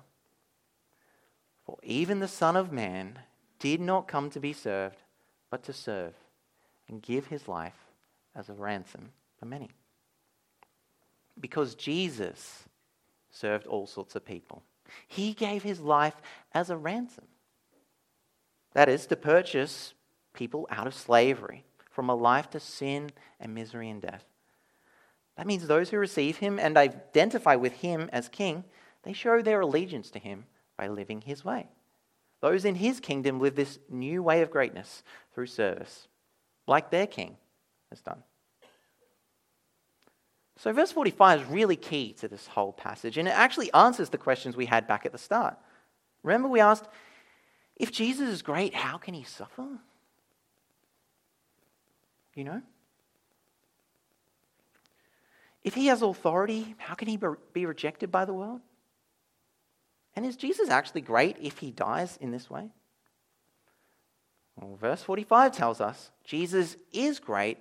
For 1.64 1.78
even 1.82 2.20
the 2.20 2.28
Son 2.28 2.54
of 2.54 2.70
Man 2.70 3.18
did 3.58 3.80
not 3.80 4.06
come 4.06 4.30
to 4.30 4.40
be 4.40 4.52
served, 4.52 4.98
but 5.50 5.62
to 5.64 5.72
serve 5.72 6.14
and 6.86 7.02
give 7.02 7.26
his 7.26 7.48
life 7.48 7.86
as 8.36 8.48
a 8.48 8.54
ransom 8.54 9.10
for 9.38 9.46
many. 9.46 9.70
Because 11.40 11.74
Jesus 11.74 12.64
served 13.30 13.66
all 13.66 13.86
sorts 13.86 14.14
of 14.14 14.24
people. 14.24 14.62
He 15.06 15.32
gave 15.32 15.62
his 15.62 15.80
life 15.80 16.20
as 16.52 16.70
a 16.70 16.76
ransom. 16.76 17.26
That 18.74 18.88
is, 18.88 19.06
to 19.06 19.16
purchase 19.16 19.94
people 20.34 20.66
out 20.70 20.86
of 20.86 20.94
slavery, 20.94 21.64
from 21.90 22.08
a 22.08 22.14
life 22.14 22.50
to 22.50 22.60
sin 22.60 23.10
and 23.40 23.54
misery 23.54 23.88
and 23.90 24.00
death. 24.00 24.24
That 25.38 25.46
means 25.46 25.66
those 25.66 25.88
who 25.88 25.98
receive 25.98 26.38
him 26.38 26.58
and 26.58 26.76
identify 26.76 27.54
with 27.54 27.74
him 27.74 28.10
as 28.12 28.28
king, 28.28 28.64
they 29.04 29.12
show 29.12 29.40
their 29.40 29.60
allegiance 29.60 30.10
to 30.10 30.18
him 30.18 30.46
by 30.76 30.88
living 30.88 31.20
his 31.20 31.44
way. 31.44 31.68
Those 32.40 32.64
in 32.64 32.74
his 32.74 32.98
kingdom 32.98 33.38
live 33.38 33.54
this 33.54 33.78
new 33.88 34.20
way 34.20 34.42
of 34.42 34.50
greatness 34.50 35.04
through 35.32 35.46
service, 35.46 36.08
like 36.66 36.90
their 36.90 37.06
king 37.06 37.36
has 37.90 38.00
done. 38.00 38.24
So, 40.56 40.72
verse 40.72 40.90
45 40.90 41.40
is 41.40 41.46
really 41.46 41.76
key 41.76 42.14
to 42.14 42.26
this 42.26 42.48
whole 42.48 42.72
passage, 42.72 43.16
and 43.16 43.28
it 43.28 43.32
actually 43.32 43.72
answers 43.72 44.10
the 44.10 44.18
questions 44.18 44.56
we 44.56 44.66
had 44.66 44.88
back 44.88 45.06
at 45.06 45.12
the 45.12 45.18
start. 45.18 45.56
Remember, 46.24 46.48
we 46.48 46.58
asked, 46.58 46.88
if 47.76 47.92
Jesus 47.92 48.28
is 48.28 48.42
great, 48.42 48.74
how 48.74 48.98
can 48.98 49.14
he 49.14 49.22
suffer? 49.22 49.68
You 52.34 52.42
know? 52.42 52.62
If 55.64 55.74
he 55.74 55.86
has 55.86 56.02
authority, 56.02 56.74
how 56.78 56.94
can 56.94 57.08
he 57.08 57.18
be 57.52 57.66
rejected 57.66 58.10
by 58.10 58.24
the 58.24 58.32
world? 58.32 58.60
And 60.14 60.24
is 60.24 60.36
Jesus 60.36 60.68
actually 60.68 61.02
great 61.02 61.36
if 61.40 61.58
he 61.58 61.70
dies 61.70 62.16
in 62.20 62.30
this 62.30 62.48
way? 62.48 62.70
Well, 64.56 64.76
verse 64.76 65.02
45 65.02 65.52
tells 65.52 65.80
us 65.80 66.10
Jesus 66.24 66.76
is 66.92 67.20
great 67.20 67.58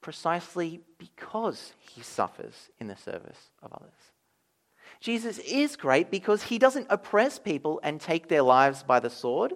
precisely 0.00 0.80
because 0.98 1.72
he 1.80 2.02
suffers 2.02 2.70
in 2.78 2.88
the 2.88 2.96
service 2.96 3.50
of 3.62 3.72
others. 3.72 3.92
Jesus 5.00 5.38
is 5.38 5.76
great 5.76 6.10
because 6.10 6.44
he 6.44 6.58
doesn't 6.58 6.86
oppress 6.90 7.38
people 7.38 7.80
and 7.82 8.00
take 8.00 8.28
their 8.28 8.42
lives 8.42 8.82
by 8.82 9.00
the 9.00 9.10
sword. 9.10 9.54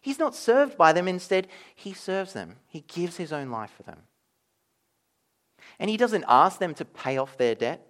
He's 0.00 0.18
not 0.18 0.34
served 0.34 0.76
by 0.76 0.92
them. 0.92 1.06
Instead, 1.06 1.48
he 1.74 1.92
serves 1.92 2.32
them. 2.32 2.56
He 2.66 2.80
gives 2.80 3.16
his 3.16 3.32
own 3.32 3.50
life 3.50 3.72
for 3.76 3.82
them. 3.82 4.00
And 5.82 5.90
he 5.90 5.96
doesn't 5.96 6.24
ask 6.28 6.60
them 6.60 6.74
to 6.74 6.84
pay 6.84 7.18
off 7.18 7.36
their 7.36 7.56
debt. 7.56 7.84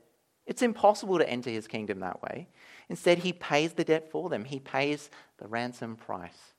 It's 0.46 0.62
impossible 0.62 1.18
to 1.18 1.28
enter 1.28 1.50
his 1.50 1.68
kingdom 1.68 2.00
that 2.00 2.22
way. 2.22 2.48
Instead, 2.88 3.18
he 3.18 3.34
pays 3.34 3.74
the 3.74 3.84
debt 3.84 4.10
for 4.10 4.30
them, 4.30 4.46
he 4.46 4.58
pays 4.58 5.10
the 5.36 5.46
ransom 5.46 5.96
price. 5.96 6.54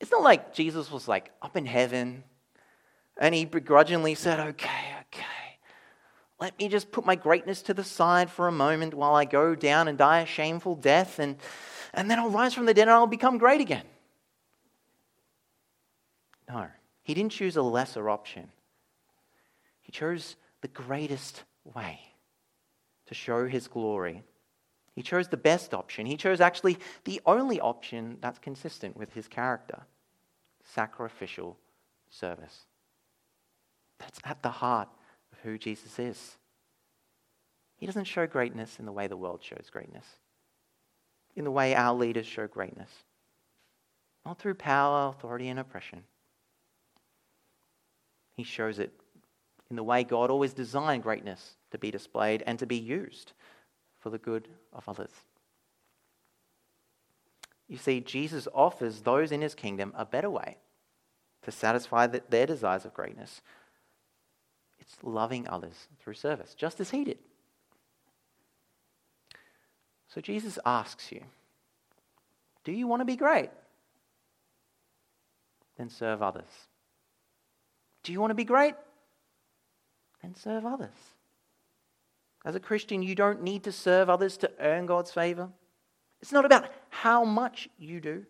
It's 0.00 0.10
not 0.10 0.22
like 0.22 0.54
Jesus 0.54 0.90
was 0.90 1.06
like 1.06 1.32
up 1.42 1.54
in 1.54 1.66
heaven 1.66 2.24
and 3.18 3.34
he 3.34 3.44
begrudgingly 3.44 4.14
said, 4.14 4.40
Okay, 4.40 4.94
okay, 5.02 5.58
let 6.40 6.58
me 6.58 6.68
just 6.68 6.90
put 6.90 7.04
my 7.04 7.14
greatness 7.14 7.60
to 7.60 7.74
the 7.74 7.84
side 7.84 8.30
for 8.30 8.48
a 8.48 8.52
moment 8.52 8.94
while 8.94 9.14
I 9.14 9.26
go 9.26 9.54
down 9.54 9.86
and 9.86 9.98
die 9.98 10.20
a 10.20 10.26
shameful 10.26 10.76
death, 10.76 11.18
and, 11.18 11.36
and 11.92 12.10
then 12.10 12.18
I'll 12.18 12.30
rise 12.30 12.54
from 12.54 12.64
the 12.64 12.72
dead 12.72 12.88
and 12.88 12.92
I'll 12.92 13.06
become 13.06 13.36
great 13.36 13.60
again. 13.60 13.84
No, 16.48 16.68
he 17.02 17.12
didn't 17.12 17.32
choose 17.32 17.58
a 17.58 17.62
lesser 17.62 18.08
option. 18.08 18.50
He 19.90 19.92
chose 19.92 20.36
the 20.60 20.68
greatest 20.68 21.42
way 21.64 21.98
to 23.06 23.14
show 23.14 23.48
his 23.48 23.66
glory. 23.66 24.22
He 24.94 25.02
chose 25.02 25.26
the 25.26 25.36
best 25.36 25.74
option. 25.74 26.06
He 26.06 26.16
chose 26.16 26.40
actually 26.40 26.78
the 27.02 27.20
only 27.26 27.58
option 27.58 28.16
that's 28.20 28.38
consistent 28.38 28.96
with 28.96 29.12
his 29.14 29.26
character 29.26 29.82
sacrificial 30.62 31.56
service. 32.08 32.66
That's 33.98 34.20
at 34.22 34.44
the 34.44 34.50
heart 34.50 34.88
of 35.32 35.40
who 35.40 35.58
Jesus 35.58 35.98
is. 35.98 36.36
He 37.76 37.86
doesn't 37.86 38.04
show 38.04 38.28
greatness 38.28 38.78
in 38.78 38.86
the 38.86 38.92
way 38.92 39.08
the 39.08 39.16
world 39.16 39.42
shows 39.42 39.70
greatness, 39.72 40.06
in 41.34 41.42
the 41.42 41.50
way 41.50 41.74
our 41.74 41.96
leaders 41.96 42.26
show 42.26 42.46
greatness, 42.46 42.92
not 44.24 44.38
through 44.38 44.54
power, 44.54 45.08
authority, 45.08 45.48
and 45.48 45.58
oppression. 45.58 46.04
He 48.36 48.44
shows 48.44 48.78
it 48.78 48.92
in 49.70 49.76
the 49.76 49.84
way 49.84 50.02
God 50.02 50.30
always 50.30 50.52
designed 50.52 51.04
greatness 51.04 51.54
to 51.70 51.78
be 51.78 51.90
displayed 51.90 52.42
and 52.44 52.58
to 52.58 52.66
be 52.66 52.76
used 52.76 53.32
for 54.00 54.10
the 54.10 54.18
good 54.18 54.48
of 54.72 54.88
others. 54.88 55.12
You 57.68 57.78
see, 57.78 58.00
Jesus 58.00 58.48
offers 58.52 59.02
those 59.02 59.30
in 59.30 59.40
his 59.40 59.54
kingdom 59.54 59.92
a 59.96 60.04
better 60.04 60.28
way 60.28 60.56
to 61.42 61.52
satisfy 61.52 62.08
their 62.08 62.46
desires 62.46 62.84
of 62.84 62.92
greatness 62.92 63.40
It's 64.80 64.96
loving 65.02 65.48
others 65.48 65.86
through 66.00 66.14
service, 66.14 66.54
just 66.54 66.80
as 66.80 66.90
he 66.90 67.04
did. 67.04 67.18
So 70.08 70.20
Jesus 70.20 70.58
asks 70.66 71.12
you, 71.12 71.22
Do 72.64 72.72
you 72.72 72.88
want 72.88 73.00
to 73.00 73.04
be 73.04 73.14
great? 73.14 73.50
Then 75.78 75.90
serve 75.90 76.22
others. 76.22 76.50
Do 78.02 78.12
you 78.12 78.20
want 78.20 78.32
to 78.32 78.34
be 78.34 78.44
great? 78.44 78.74
Then 80.22 80.34
serve 80.34 80.66
others. 80.66 80.90
As 82.44 82.54
a 82.54 82.60
Christian, 82.60 83.02
you 83.02 83.14
don't 83.14 83.42
need 83.42 83.64
to 83.64 83.72
serve 83.72 84.08
others 84.08 84.36
to 84.38 84.50
earn 84.60 84.86
God's 84.86 85.10
favor. 85.10 85.48
It's 86.22 86.32
not 86.32 86.44
about 86.44 86.66
how 86.88 87.24
much 87.24 87.68
you 87.78 88.00
do. 88.00 88.24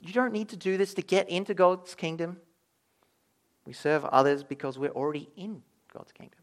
You 0.00 0.12
don't 0.12 0.32
need 0.32 0.48
to 0.48 0.56
do 0.56 0.76
this 0.76 0.94
to 0.94 1.02
get 1.02 1.28
into 1.28 1.54
God's 1.54 1.94
kingdom. 1.94 2.38
We 3.64 3.72
serve 3.72 4.04
others 4.06 4.42
because 4.42 4.78
we're 4.78 4.90
already 4.90 5.30
in 5.36 5.62
God's 5.92 6.12
kingdom. 6.12 6.40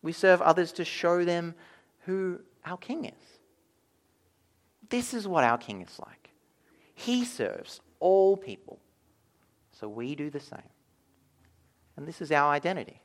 We 0.00 0.12
serve 0.12 0.40
others 0.40 0.72
to 0.72 0.84
show 0.84 1.24
them 1.24 1.54
who 2.06 2.40
our 2.64 2.78
king 2.78 3.04
is. 3.04 3.12
This 4.88 5.12
is 5.14 5.28
what 5.28 5.44
our 5.44 5.58
king 5.58 5.82
is 5.82 5.98
like. 5.98 6.30
He 6.94 7.24
serves 7.24 7.80
all 8.00 8.36
people. 8.36 8.78
So 9.72 9.88
we 9.88 10.14
do 10.14 10.30
the 10.30 10.40
same. 10.40 10.60
And 11.96 12.06
this 12.06 12.20
is 12.20 12.32
our 12.32 12.52
identity. 12.52 13.01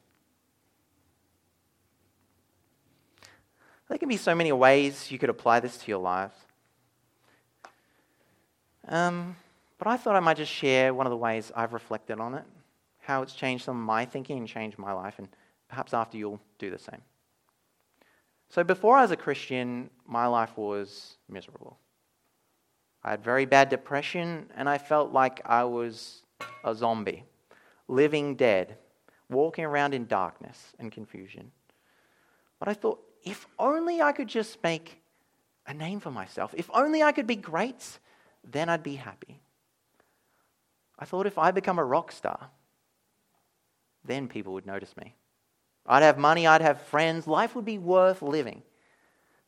There 3.89 3.97
can 3.97 4.09
be 4.09 4.17
so 4.17 4.35
many 4.35 4.51
ways 4.51 5.11
you 5.11 5.17
could 5.17 5.29
apply 5.29 5.59
this 5.59 5.77
to 5.77 5.87
your 5.87 5.99
lives. 5.99 6.35
Um, 8.87 9.35
but 9.77 9.87
I 9.87 9.97
thought 9.97 10.15
I 10.15 10.19
might 10.19 10.37
just 10.37 10.51
share 10.51 10.93
one 10.93 11.05
of 11.05 11.11
the 11.11 11.17
ways 11.17 11.51
I've 11.55 11.73
reflected 11.73 12.19
on 12.19 12.33
it, 12.33 12.43
how 12.99 13.21
it's 13.21 13.33
changed 13.33 13.65
some 13.65 13.77
of 13.77 13.83
my 13.83 14.05
thinking 14.05 14.37
and 14.37 14.47
changed 14.47 14.77
my 14.77 14.93
life, 14.93 15.19
and 15.19 15.27
perhaps 15.69 15.93
after 15.93 16.17
you'll 16.17 16.39
do 16.57 16.69
the 16.69 16.79
same. 16.79 17.01
So 18.49 18.63
before 18.63 18.97
I 18.97 19.01
was 19.01 19.11
a 19.11 19.17
Christian, 19.17 19.89
my 20.05 20.25
life 20.25 20.57
was 20.57 21.17
miserable. 21.29 21.77
I 23.03 23.11
had 23.11 23.23
very 23.23 23.45
bad 23.45 23.69
depression, 23.69 24.49
and 24.55 24.67
I 24.69 24.77
felt 24.77 25.11
like 25.11 25.41
I 25.45 25.63
was 25.63 26.23
a 26.63 26.73
zombie, 26.73 27.23
living 27.87 28.35
dead, 28.35 28.77
walking 29.29 29.65
around 29.65 29.93
in 29.93 30.07
darkness 30.07 30.73
and 30.79 30.91
confusion. 30.91 31.51
But 32.59 32.69
I 32.69 32.73
thought, 32.73 33.03
if 33.27 33.45
only 33.59 34.01
I 34.01 34.13
could 34.13 34.27
just 34.27 34.61
make 34.63 35.01
a 35.65 35.73
name 35.73 35.99
for 35.99 36.11
myself, 36.11 36.53
if 36.55 36.69
only 36.73 37.03
I 37.03 37.11
could 37.11 37.27
be 37.27 37.35
great, 37.35 37.99
then 38.43 38.69
I'd 38.69 38.83
be 38.83 38.95
happy. 38.95 39.39
I 40.97 41.05
thought 41.05 41.27
if 41.27 41.37
I 41.37 41.51
become 41.51 41.77
a 41.77 41.83
rock 41.83 42.11
star, 42.11 42.49
then 44.05 44.27
people 44.27 44.53
would 44.53 44.65
notice 44.65 44.95
me. 44.95 45.13
I'd 45.85 46.03
have 46.03 46.17
money, 46.17 46.47
I'd 46.47 46.61
have 46.61 46.81
friends, 46.81 47.27
life 47.27 47.53
would 47.55 47.65
be 47.65 47.77
worth 47.77 48.21
living. 48.21 48.63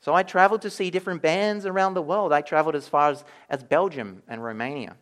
So 0.02 0.14
I 0.14 0.24
traveled 0.24 0.62
to 0.64 0.70
see 0.70 0.90
different 0.90 1.22
bands 1.22 1.66
around 1.66 1.94
the 1.94 2.02
world. 2.02 2.32
I 2.32 2.42
traveled 2.42 2.76
as 2.76 2.88
far 2.88 3.12
as, 3.12 3.24
as 3.50 3.64
Belgium 3.64 4.24
and 4.28 4.44
Romania. 4.44 4.96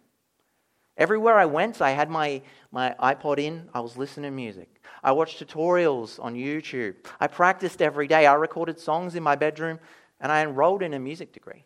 Everywhere 0.97 1.37
I 1.37 1.45
went, 1.45 1.81
I 1.81 1.91
had 1.91 2.09
my, 2.09 2.41
my 2.71 2.95
iPod 2.99 3.37
in, 3.37 3.69
I 3.73 3.81
was 3.81 3.97
listening 3.97 4.31
to 4.31 4.35
music. 4.35 4.81
I 5.03 5.11
watched 5.11 5.39
tutorials 5.39 6.21
on 6.23 6.33
YouTube. 6.33 6.95
I 7.19 7.27
practiced 7.27 7.81
every 7.81 8.07
day. 8.07 8.25
I 8.25 8.33
recorded 8.33 8.79
songs 8.79 9.13
in 9.13 9.21
my 9.21 9.35
bedroom, 9.35 9.79
and 10.19 10.31
I 10.31 10.41
enrolled 10.41 10.81
in 10.81 10.95
a 10.95 10.99
music 10.99 11.31
degree. 11.31 11.63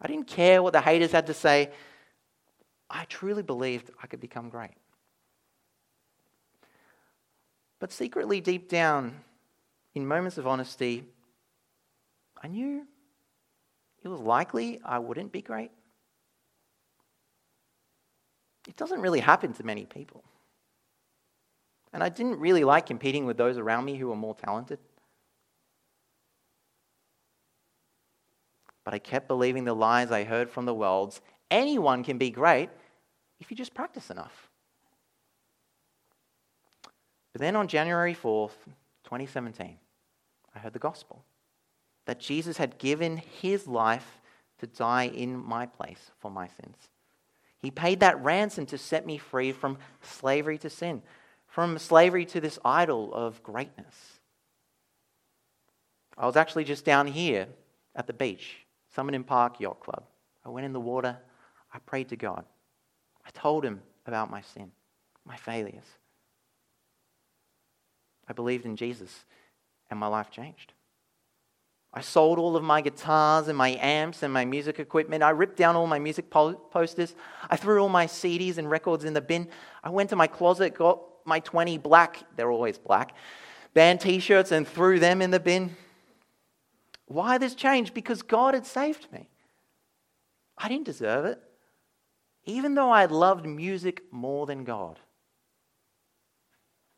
I 0.00 0.06
didn't 0.06 0.28
care 0.28 0.62
what 0.62 0.72
the 0.72 0.80
haters 0.80 1.12
had 1.12 1.26
to 1.26 1.34
say. 1.34 1.70
I 2.88 3.04
truly 3.06 3.42
believed 3.42 3.90
I 4.00 4.06
could 4.06 4.20
become 4.20 4.48
great. 4.48 4.76
But 7.80 7.90
secretly, 7.90 8.40
deep 8.40 8.68
down, 8.68 9.16
in 9.94 10.06
moments 10.06 10.38
of 10.38 10.46
honesty, 10.46 11.04
I 12.40 12.46
knew 12.46 12.86
it 14.04 14.08
was 14.08 14.20
likely 14.20 14.80
I 14.84 15.00
wouldn't 15.00 15.32
be 15.32 15.42
great. 15.42 15.72
It 18.68 18.76
doesn't 18.76 19.00
really 19.00 19.20
happen 19.20 19.52
to 19.54 19.64
many 19.64 19.86
people. 19.86 20.22
And 21.92 22.02
I 22.02 22.08
didn't 22.08 22.38
really 22.38 22.64
like 22.64 22.86
competing 22.86 23.26
with 23.26 23.36
those 23.36 23.58
around 23.58 23.84
me 23.84 23.96
who 23.96 24.08
were 24.08 24.16
more 24.16 24.34
talented. 24.34 24.78
But 28.84 28.94
I 28.94 28.98
kept 28.98 29.28
believing 29.28 29.64
the 29.64 29.74
lies 29.74 30.10
I 30.10 30.24
heard 30.24 30.50
from 30.50 30.64
the 30.64 30.74
world. 30.74 31.20
Anyone 31.50 32.02
can 32.02 32.18
be 32.18 32.30
great 32.30 32.70
if 33.40 33.50
you 33.50 33.56
just 33.56 33.74
practice 33.74 34.10
enough. 34.10 34.48
But 37.32 37.40
then 37.40 37.56
on 37.56 37.68
January 37.68 38.14
4th, 38.14 38.56
2017, 39.04 39.78
I 40.54 40.58
heard 40.58 40.72
the 40.72 40.78
gospel 40.78 41.24
that 42.06 42.20
Jesus 42.20 42.56
had 42.56 42.78
given 42.78 43.16
his 43.16 43.66
life 43.66 44.20
to 44.58 44.66
die 44.66 45.04
in 45.04 45.36
my 45.36 45.66
place 45.66 46.10
for 46.18 46.30
my 46.30 46.48
sins. 46.48 46.76
He 47.62 47.70
paid 47.70 48.00
that 48.00 48.22
ransom 48.22 48.66
to 48.66 48.78
set 48.78 49.06
me 49.06 49.18
free 49.18 49.52
from 49.52 49.78
slavery 50.02 50.58
to 50.58 50.68
sin, 50.68 51.00
from 51.46 51.78
slavery 51.78 52.26
to 52.26 52.40
this 52.40 52.58
idol 52.64 53.14
of 53.14 53.42
greatness. 53.44 53.94
I 56.18 56.26
was 56.26 56.36
actually 56.36 56.64
just 56.64 56.84
down 56.84 57.06
here 57.06 57.46
at 57.94 58.08
the 58.08 58.12
beach, 58.12 58.66
Somerton 58.94 59.22
Park 59.22 59.60
Yacht 59.60 59.80
Club. 59.80 60.02
I 60.44 60.48
went 60.48 60.66
in 60.66 60.72
the 60.72 60.80
water, 60.80 61.16
I 61.72 61.78
prayed 61.78 62.08
to 62.08 62.16
God. 62.16 62.44
I 63.24 63.30
told 63.30 63.64
him 63.64 63.80
about 64.06 64.30
my 64.30 64.40
sin, 64.40 64.72
my 65.24 65.36
failures. 65.36 65.84
I 68.28 68.32
believed 68.32 68.64
in 68.64 68.76
Jesus, 68.76 69.24
and 69.88 70.00
my 70.00 70.08
life 70.08 70.30
changed. 70.30 70.72
I 71.94 72.00
sold 72.00 72.38
all 72.38 72.56
of 72.56 72.62
my 72.62 72.80
guitars 72.80 73.48
and 73.48 73.58
my 73.58 73.76
amps 73.80 74.22
and 74.22 74.32
my 74.32 74.44
music 74.44 74.78
equipment. 74.78 75.22
I 75.22 75.30
ripped 75.30 75.56
down 75.56 75.76
all 75.76 75.86
my 75.86 75.98
music 75.98 76.30
posters. 76.30 77.14
I 77.50 77.56
threw 77.56 77.82
all 77.82 77.88
my 77.88 78.06
CDs 78.06 78.56
and 78.56 78.70
records 78.70 79.04
in 79.04 79.12
the 79.12 79.20
bin. 79.20 79.48
I 79.84 79.90
went 79.90 80.10
to 80.10 80.16
my 80.16 80.26
closet, 80.26 80.74
got 80.74 81.00
my 81.24 81.40
20 81.40 81.78
black, 81.78 82.24
they're 82.36 82.50
always 82.50 82.78
black, 82.78 83.14
band 83.74 84.00
t 84.00 84.18
shirts 84.18 84.52
and 84.52 84.66
threw 84.66 84.98
them 84.98 85.20
in 85.22 85.30
the 85.30 85.38
bin. 85.38 85.76
Why 87.06 87.36
this 87.38 87.54
change? 87.54 87.92
Because 87.92 88.22
God 88.22 88.54
had 88.54 88.66
saved 88.66 89.12
me. 89.12 89.28
I 90.56 90.68
didn't 90.68 90.86
deserve 90.86 91.26
it 91.26 91.42
even 92.44 92.74
though 92.74 92.90
I 92.90 93.06
loved 93.06 93.46
music 93.46 94.02
more 94.10 94.46
than 94.46 94.64
God. 94.64 94.98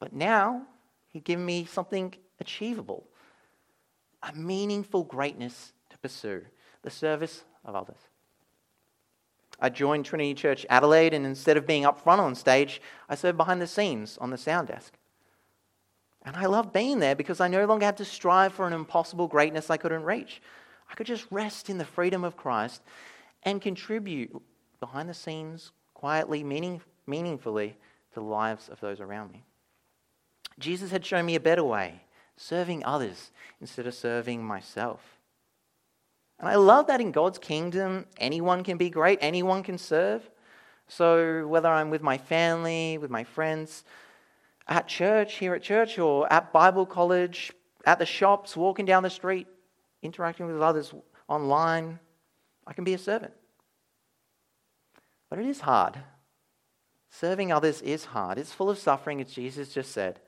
But 0.00 0.12
now, 0.12 0.66
He'd 1.09 1.24
given 1.24 1.44
me 1.44 1.64
something 1.64 2.12
achievable, 2.40 3.07
a 4.28 4.34
meaningful 4.34 5.04
greatness 5.04 5.72
to 5.90 5.98
pursue, 5.98 6.42
the 6.82 6.90
service 6.90 7.44
of 7.64 7.74
others. 7.74 7.98
I 9.60 9.68
joined 9.68 10.04
Trinity 10.04 10.34
Church 10.34 10.66
Adelaide, 10.68 11.14
and 11.14 11.24
instead 11.24 11.56
of 11.56 11.66
being 11.66 11.84
up 11.84 12.02
front 12.02 12.20
on 12.20 12.34
stage, 12.34 12.80
I 13.08 13.14
served 13.14 13.38
behind 13.38 13.60
the 13.60 13.66
scenes 13.66 14.18
on 14.18 14.30
the 14.30 14.38
sound 14.38 14.68
desk. 14.68 14.94
And 16.24 16.37
I 16.37 16.46
loved 16.46 16.72
being 16.72 16.98
there 16.98 17.14
because 17.14 17.40
I 17.40 17.48
no 17.48 17.64
longer 17.66 17.84
had 17.84 17.98
to 17.98 18.04
strive 18.04 18.54
for 18.54 18.66
an 18.66 18.72
impossible 18.72 19.28
greatness 19.28 19.70
I 19.70 19.76
couldn't 19.76 20.04
reach. 20.04 20.40
I 20.90 20.94
could 20.94 21.06
just 21.06 21.26
rest 21.30 21.68
in 21.68 21.78
the 21.78 21.84
freedom 21.84 22.24
of 22.24 22.37
Christ 22.37 22.82
and 23.42 23.60
contribute 23.60 24.34
behind 24.80 25.08
the 25.08 25.14
scenes, 25.14 25.72
quietly, 25.92 26.42
meaning, 26.42 26.80
meaningfully 27.06 27.76
to 28.12 28.20
the 28.20 28.26
lives 28.26 28.68
of 28.68 28.80
those 28.80 29.00
around 29.00 29.32
me. 29.32 29.44
Jesus 30.58 30.90
had 30.90 31.04
shown 31.04 31.26
me 31.26 31.34
a 31.34 31.40
better 31.40 31.64
way, 31.64 32.00
serving 32.37 32.85
others 32.85 33.31
instead 33.61 33.87
of 33.87 33.94
serving 33.94 34.44
myself. 34.44 35.01
And 36.38 36.49
I 36.49 36.57
love 36.57 36.88
that 36.88 37.01
in 37.01 37.12
God's 37.12 37.38
kingdom, 37.38 38.07
anyone 38.18 38.64
can 38.64 38.77
be 38.77 38.90
great, 38.90 39.18
anyone 39.23 39.62
can 39.62 39.79
serve. 39.79 40.29
So 40.88 41.47
whether 41.47 41.68
I'm 41.68 41.90
with 41.90 42.03
my 42.03 42.18
family, 42.18 42.99
with 42.99 43.11
my 43.11 43.25
friends, 43.25 43.85
at 44.66 44.88
church, 44.88 45.35
here 45.35 45.55
at 45.55 45.62
church, 45.62 45.99
or 45.99 46.31
at 46.33 46.53
Bible 46.53 46.87
college, 46.87 47.53
at 47.87 47.99
the 47.99 48.07
shops, 48.07 48.57
walking 48.57 48.85
down 48.85 49.03
the 49.03 49.11
street, 49.11 49.47
interacting 50.03 50.47
with 50.47 50.61
others 50.61 50.92
online, 51.29 51.99
I 52.66 52.73
can 52.73 52.85
be 52.85 52.94
a 52.94 52.99
servant. 52.99 53.33
But 55.31 55.38
it 55.38 55.47
is 55.47 55.61
hard. 55.61 55.99
Serving 57.11 57.53
others 57.53 57.81
is 57.83 58.07
hard. 58.07 58.38
It's 58.38 58.53
full 58.53 58.70
of 58.70 58.79
suffering, 58.79 59.20
as 59.20 59.33
Jesus 59.33 59.73
just 59.73 59.92
said. 59.92 60.20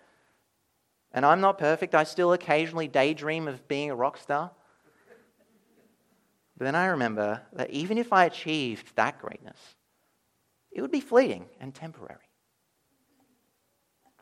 And 1.13 1.25
I'm 1.25 1.41
not 1.41 1.59
perfect. 1.59 1.95
I 1.95 2.05
still 2.05 2.33
occasionally 2.33 2.89
daydream 2.89 3.49
of 3.49 3.67
being 3.69 3.91
a 3.91 3.97
rock 3.97 4.19
star. 4.19 4.51
But 6.57 6.65
then 6.65 6.75
I 6.75 6.87
remember 6.87 7.43
that 7.53 7.71
even 7.71 7.99
if 7.99 8.13
I 8.13 8.25
achieved 8.25 8.95
that 8.97 9.19
greatness, 9.21 9.59
it 10.73 10.81
would 10.81 10.91
be 10.91 11.01
fleeting 11.01 11.47
and 11.61 11.75
temporary. 11.75 12.21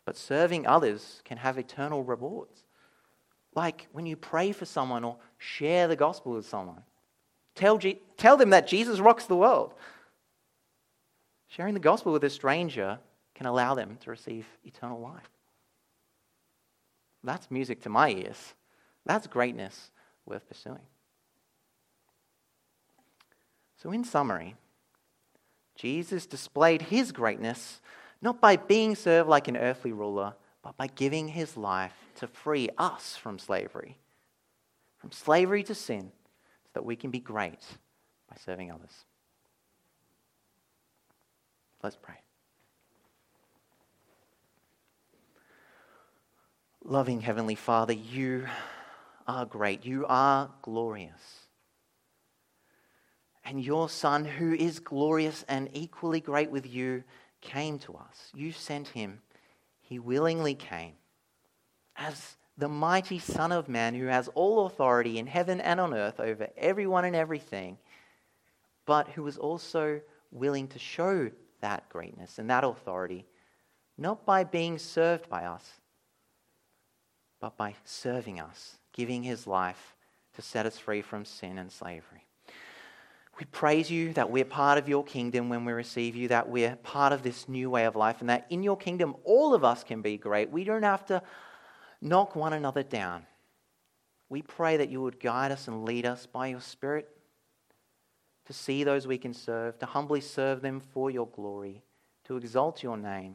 But 0.04 0.16
serving 0.16 0.66
others 0.66 1.22
can 1.24 1.38
have 1.38 1.58
eternal 1.58 2.02
rewards. 2.02 2.64
Like 3.54 3.88
when 3.92 4.06
you 4.06 4.16
pray 4.16 4.52
for 4.52 4.64
someone 4.64 5.04
or 5.04 5.16
share 5.38 5.88
the 5.88 5.96
gospel 5.96 6.32
with 6.32 6.46
someone. 6.46 6.82
Tell, 7.54 7.80
tell 8.16 8.36
them 8.36 8.50
that 8.50 8.66
Jesus 8.66 8.98
rocks 8.98 9.26
the 9.26 9.36
world. 9.36 9.74
Sharing 11.46 11.74
the 11.74 11.80
gospel 11.80 12.12
with 12.12 12.24
a 12.24 12.30
stranger 12.30 12.98
can 13.34 13.46
allow 13.46 13.74
them 13.74 13.96
to 14.02 14.10
receive 14.10 14.46
eternal 14.64 15.00
life. 15.00 15.30
That's 17.24 17.50
music 17.50 17.80
to 17.82 17.88
my 17.88 18.10
ears. 18.10 18.54
That's 19.06 19.26
greatness 19.26 19.90
worth 20.26 20.46
pursuing. 20.46 20.86
So, 23.82 23.90
in 23.90 24.04
summary, 24.04 24.54
Jesus 25.74 26.26
displayed 26.26 26.82
his 26.82 27.12
greatness 27.12 27.80
not 28.22 28.40
by 28.40 28.56
being 28.56 28.94
served 28.94 29.28
like 29.28 29.48
an 29.48 29.56
earthly 29.56 29.92
ruler, 29.92 30.34
but 30.62 30.76
by 30.78 30.86
giving 30.86 31.28
his 31.28 31.56
life 31.56 31.92
to 32.16 32.26
free 32.26 32.70
us 32.78 33.16
from 33.16 33.38
slavery, 33.38 33.98
from 34.96 35.12
slavery 35.12 35.62
to 35.64 35.74
sin, 35.74 36.10
so 36.64 36.70
that 36.72 36.84
we 36.86 36.96
can 36.96 37.10
be 37.10 37.20
great 37.20 37.60
by 38.30 38.36
serving 38.42 38.70
others. 38.70 39.04
Let's 41.82 41.96
pray. 42.00 42.23
Loving 46.86 47.22
Heavenly 47.22 47.54
Father, 47.54 47.94
you 47.94 48.46
are 49.26 49.46
great. 49.46 49.86
You 49.86 50.04
are 50.06 50.50
glorious. 50.60 51.48
And 53.42 53.64
your 53.64 53.88
Son, 53.88 54.26
who 54.26 54.52
is 54.52 54.80
glorious 54.80 55.46
and 55.48 55.70
equally 55.72 56.20
great 56.20 56.50
with 56.50 56.66
you, 56.66 57.02
came 57.40 57.78
to 57.80 57.94
us. 57.94 58.30
You 58.34 58.52
sent 58.52 58.88
him. 58.88 59.22
He 59.80 59.98
willingly 59.98 60.54
came 60.54 60.92
as 61.96 62.36
the 62.58 62.68
mighty 62.68 63.18
Son 63.18 63.50
of 63.50 63.66
Man 63.66 63.94
who 63.94 64.06
has 64.06 64.28
all 64.34 64.66
authority 64.66 65.18
in 65.18 65.26
heaven 65.26 65.62
and 65.62 65.80
on 65.80 65.94
earth 65.94 66.20
over 66.20 66.48
everyone 66.54 67.06
and 67.06 67.16
everything, 67.16 67.78
but 68.84 69.08
who 69.08 69.22
was 69.22 69.38
also 69.38 70.02
willing 70.30 70.68
to 70.68 70.78
show 70.78 71.30
that 71.62 71.88
greatness 71.88 72.38
and 72.38 72.50
that 72.50 72.62
authority, 72.62 73.24
not 73.96 74.26
by 74.26 74.44
being 74.44 74.78
served 74.78 75.30
by 75.30 75.46
us, 75.46 75.80
but 77.44 77.58
by 77.58 77.74
serving 77.84 78.40
us, 78.40 78.78
giving 78.94 79.22
his 79.22 79.46
life 79.46 79.94
to 80.34 80.40
set 80.40 80.64
us 80.64 80.78
free 80.78 81.02
from 81.02 81.26
sin 81.26 81.58
and 81.58 81.70
slavery. 81.70 82.24
We 83.38 83.44
praise 83.44 83.90
you 83.90 84.14
that 84.14 84.30
we're 84.30 84.46
part 84.46 84.78
of 84.78 84.88
your 84.88 85.04
kingdom 85.04 85.50
when 85.50 85.66
we 85.66 85.74
receive 85.74 86.16
you, 86.16 86.28
that 86.28 86.48
we're 86.48 86.76
part 86.76 87.12
of 87.12 87.22
this 87.22 87.46
new 87.46 87.68
way 87.68 87.84
of 87.84 87.96
life, 87.96 88.20
and 88.20 88.30
that 88.30 88.46
in 88.48 88.62
your 88.62 88.78
kingdom 88.78 89.14
all 89.24 89.52
of 89.52 89.62
us 89.62 89.84
can 89.84 90.00
be 90.00 90.16
great. 90.16 90.52
We 90.52 90.64
don't 90.64 90.84
have 90.84 91.04
to 91.08 91.22
knock 92.00 92.34
one 92.34 92.54
another 92.54 92.82
down. 92.82 93.26
We 94.30 94.40
pray 94.40 94.78
that 94.78 94.88
you 94.88 95.02
would 95.02 95.20
guide 95.20 95.52
us 95.52 95.68
and 95.68 95.84
lead 95.84 96.06
us 96.06 96.24
by 96.24 96.46
your 96.46 96.62
Spirit 96.62 97.10
to 98.46 98.54
see 98.54 98.84
those 98.84 99.06
we 99.06 99.18
can 99.18 99.34
serve, 99.34 99.78
to 99.80 99.86
humbly 99.86 100.22
serve 100.22 100.62
them 100.62 100.80
for 100.80 101.10
your 101.10 101.26
glory, 101.26 101.82
to 102.24 102.38
exalt 102.38 102.82
your 102.82 102.96
name, 102.96 103.34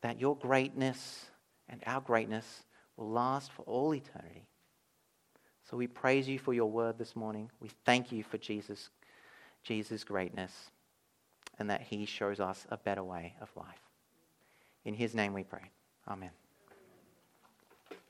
that 0.00 0.20
your 0.20 0.36
greatness 0.36 1.24
and 1.68 1.82
our 1.84 2.00
greatness 2.00 2.62
will 2.98 3.08
last 3.08 3.50
for 3.52 3.62
all 3.62 3.94
eternity. 3.94 4.46
So 5.70 5.76
we 5.76 5.86
praise 5.86 6.28
you 6.28 6.38
for 6.38 6.52
your 6.52 6.70
word 6.70 6.98
this 6.98 7.16
morning. 7.16 7.50
We 7.60 7.70
thank 7.84 8.12
you 8.12 8.22
for 8.22 8.36
Jesus, 8.36 8.90
Jesus' 9.62 10.04
greatness 10.04 10.70
and 11.58 11.68
that 11.70 11.82
he 11.82 12.06
shows 12.06 12.40
us 12.40 12.66
a 12.70 12.76
better 12.76 13.02
way 13.02 13.34
of 13.40 13.50
life. 13.56 13.82
In 14.84 14.94
his 14.94 15.14
name 15.14 15.34
we 15.34 15.44
pray. 15.44 15.70
Amen. 16.06 16.30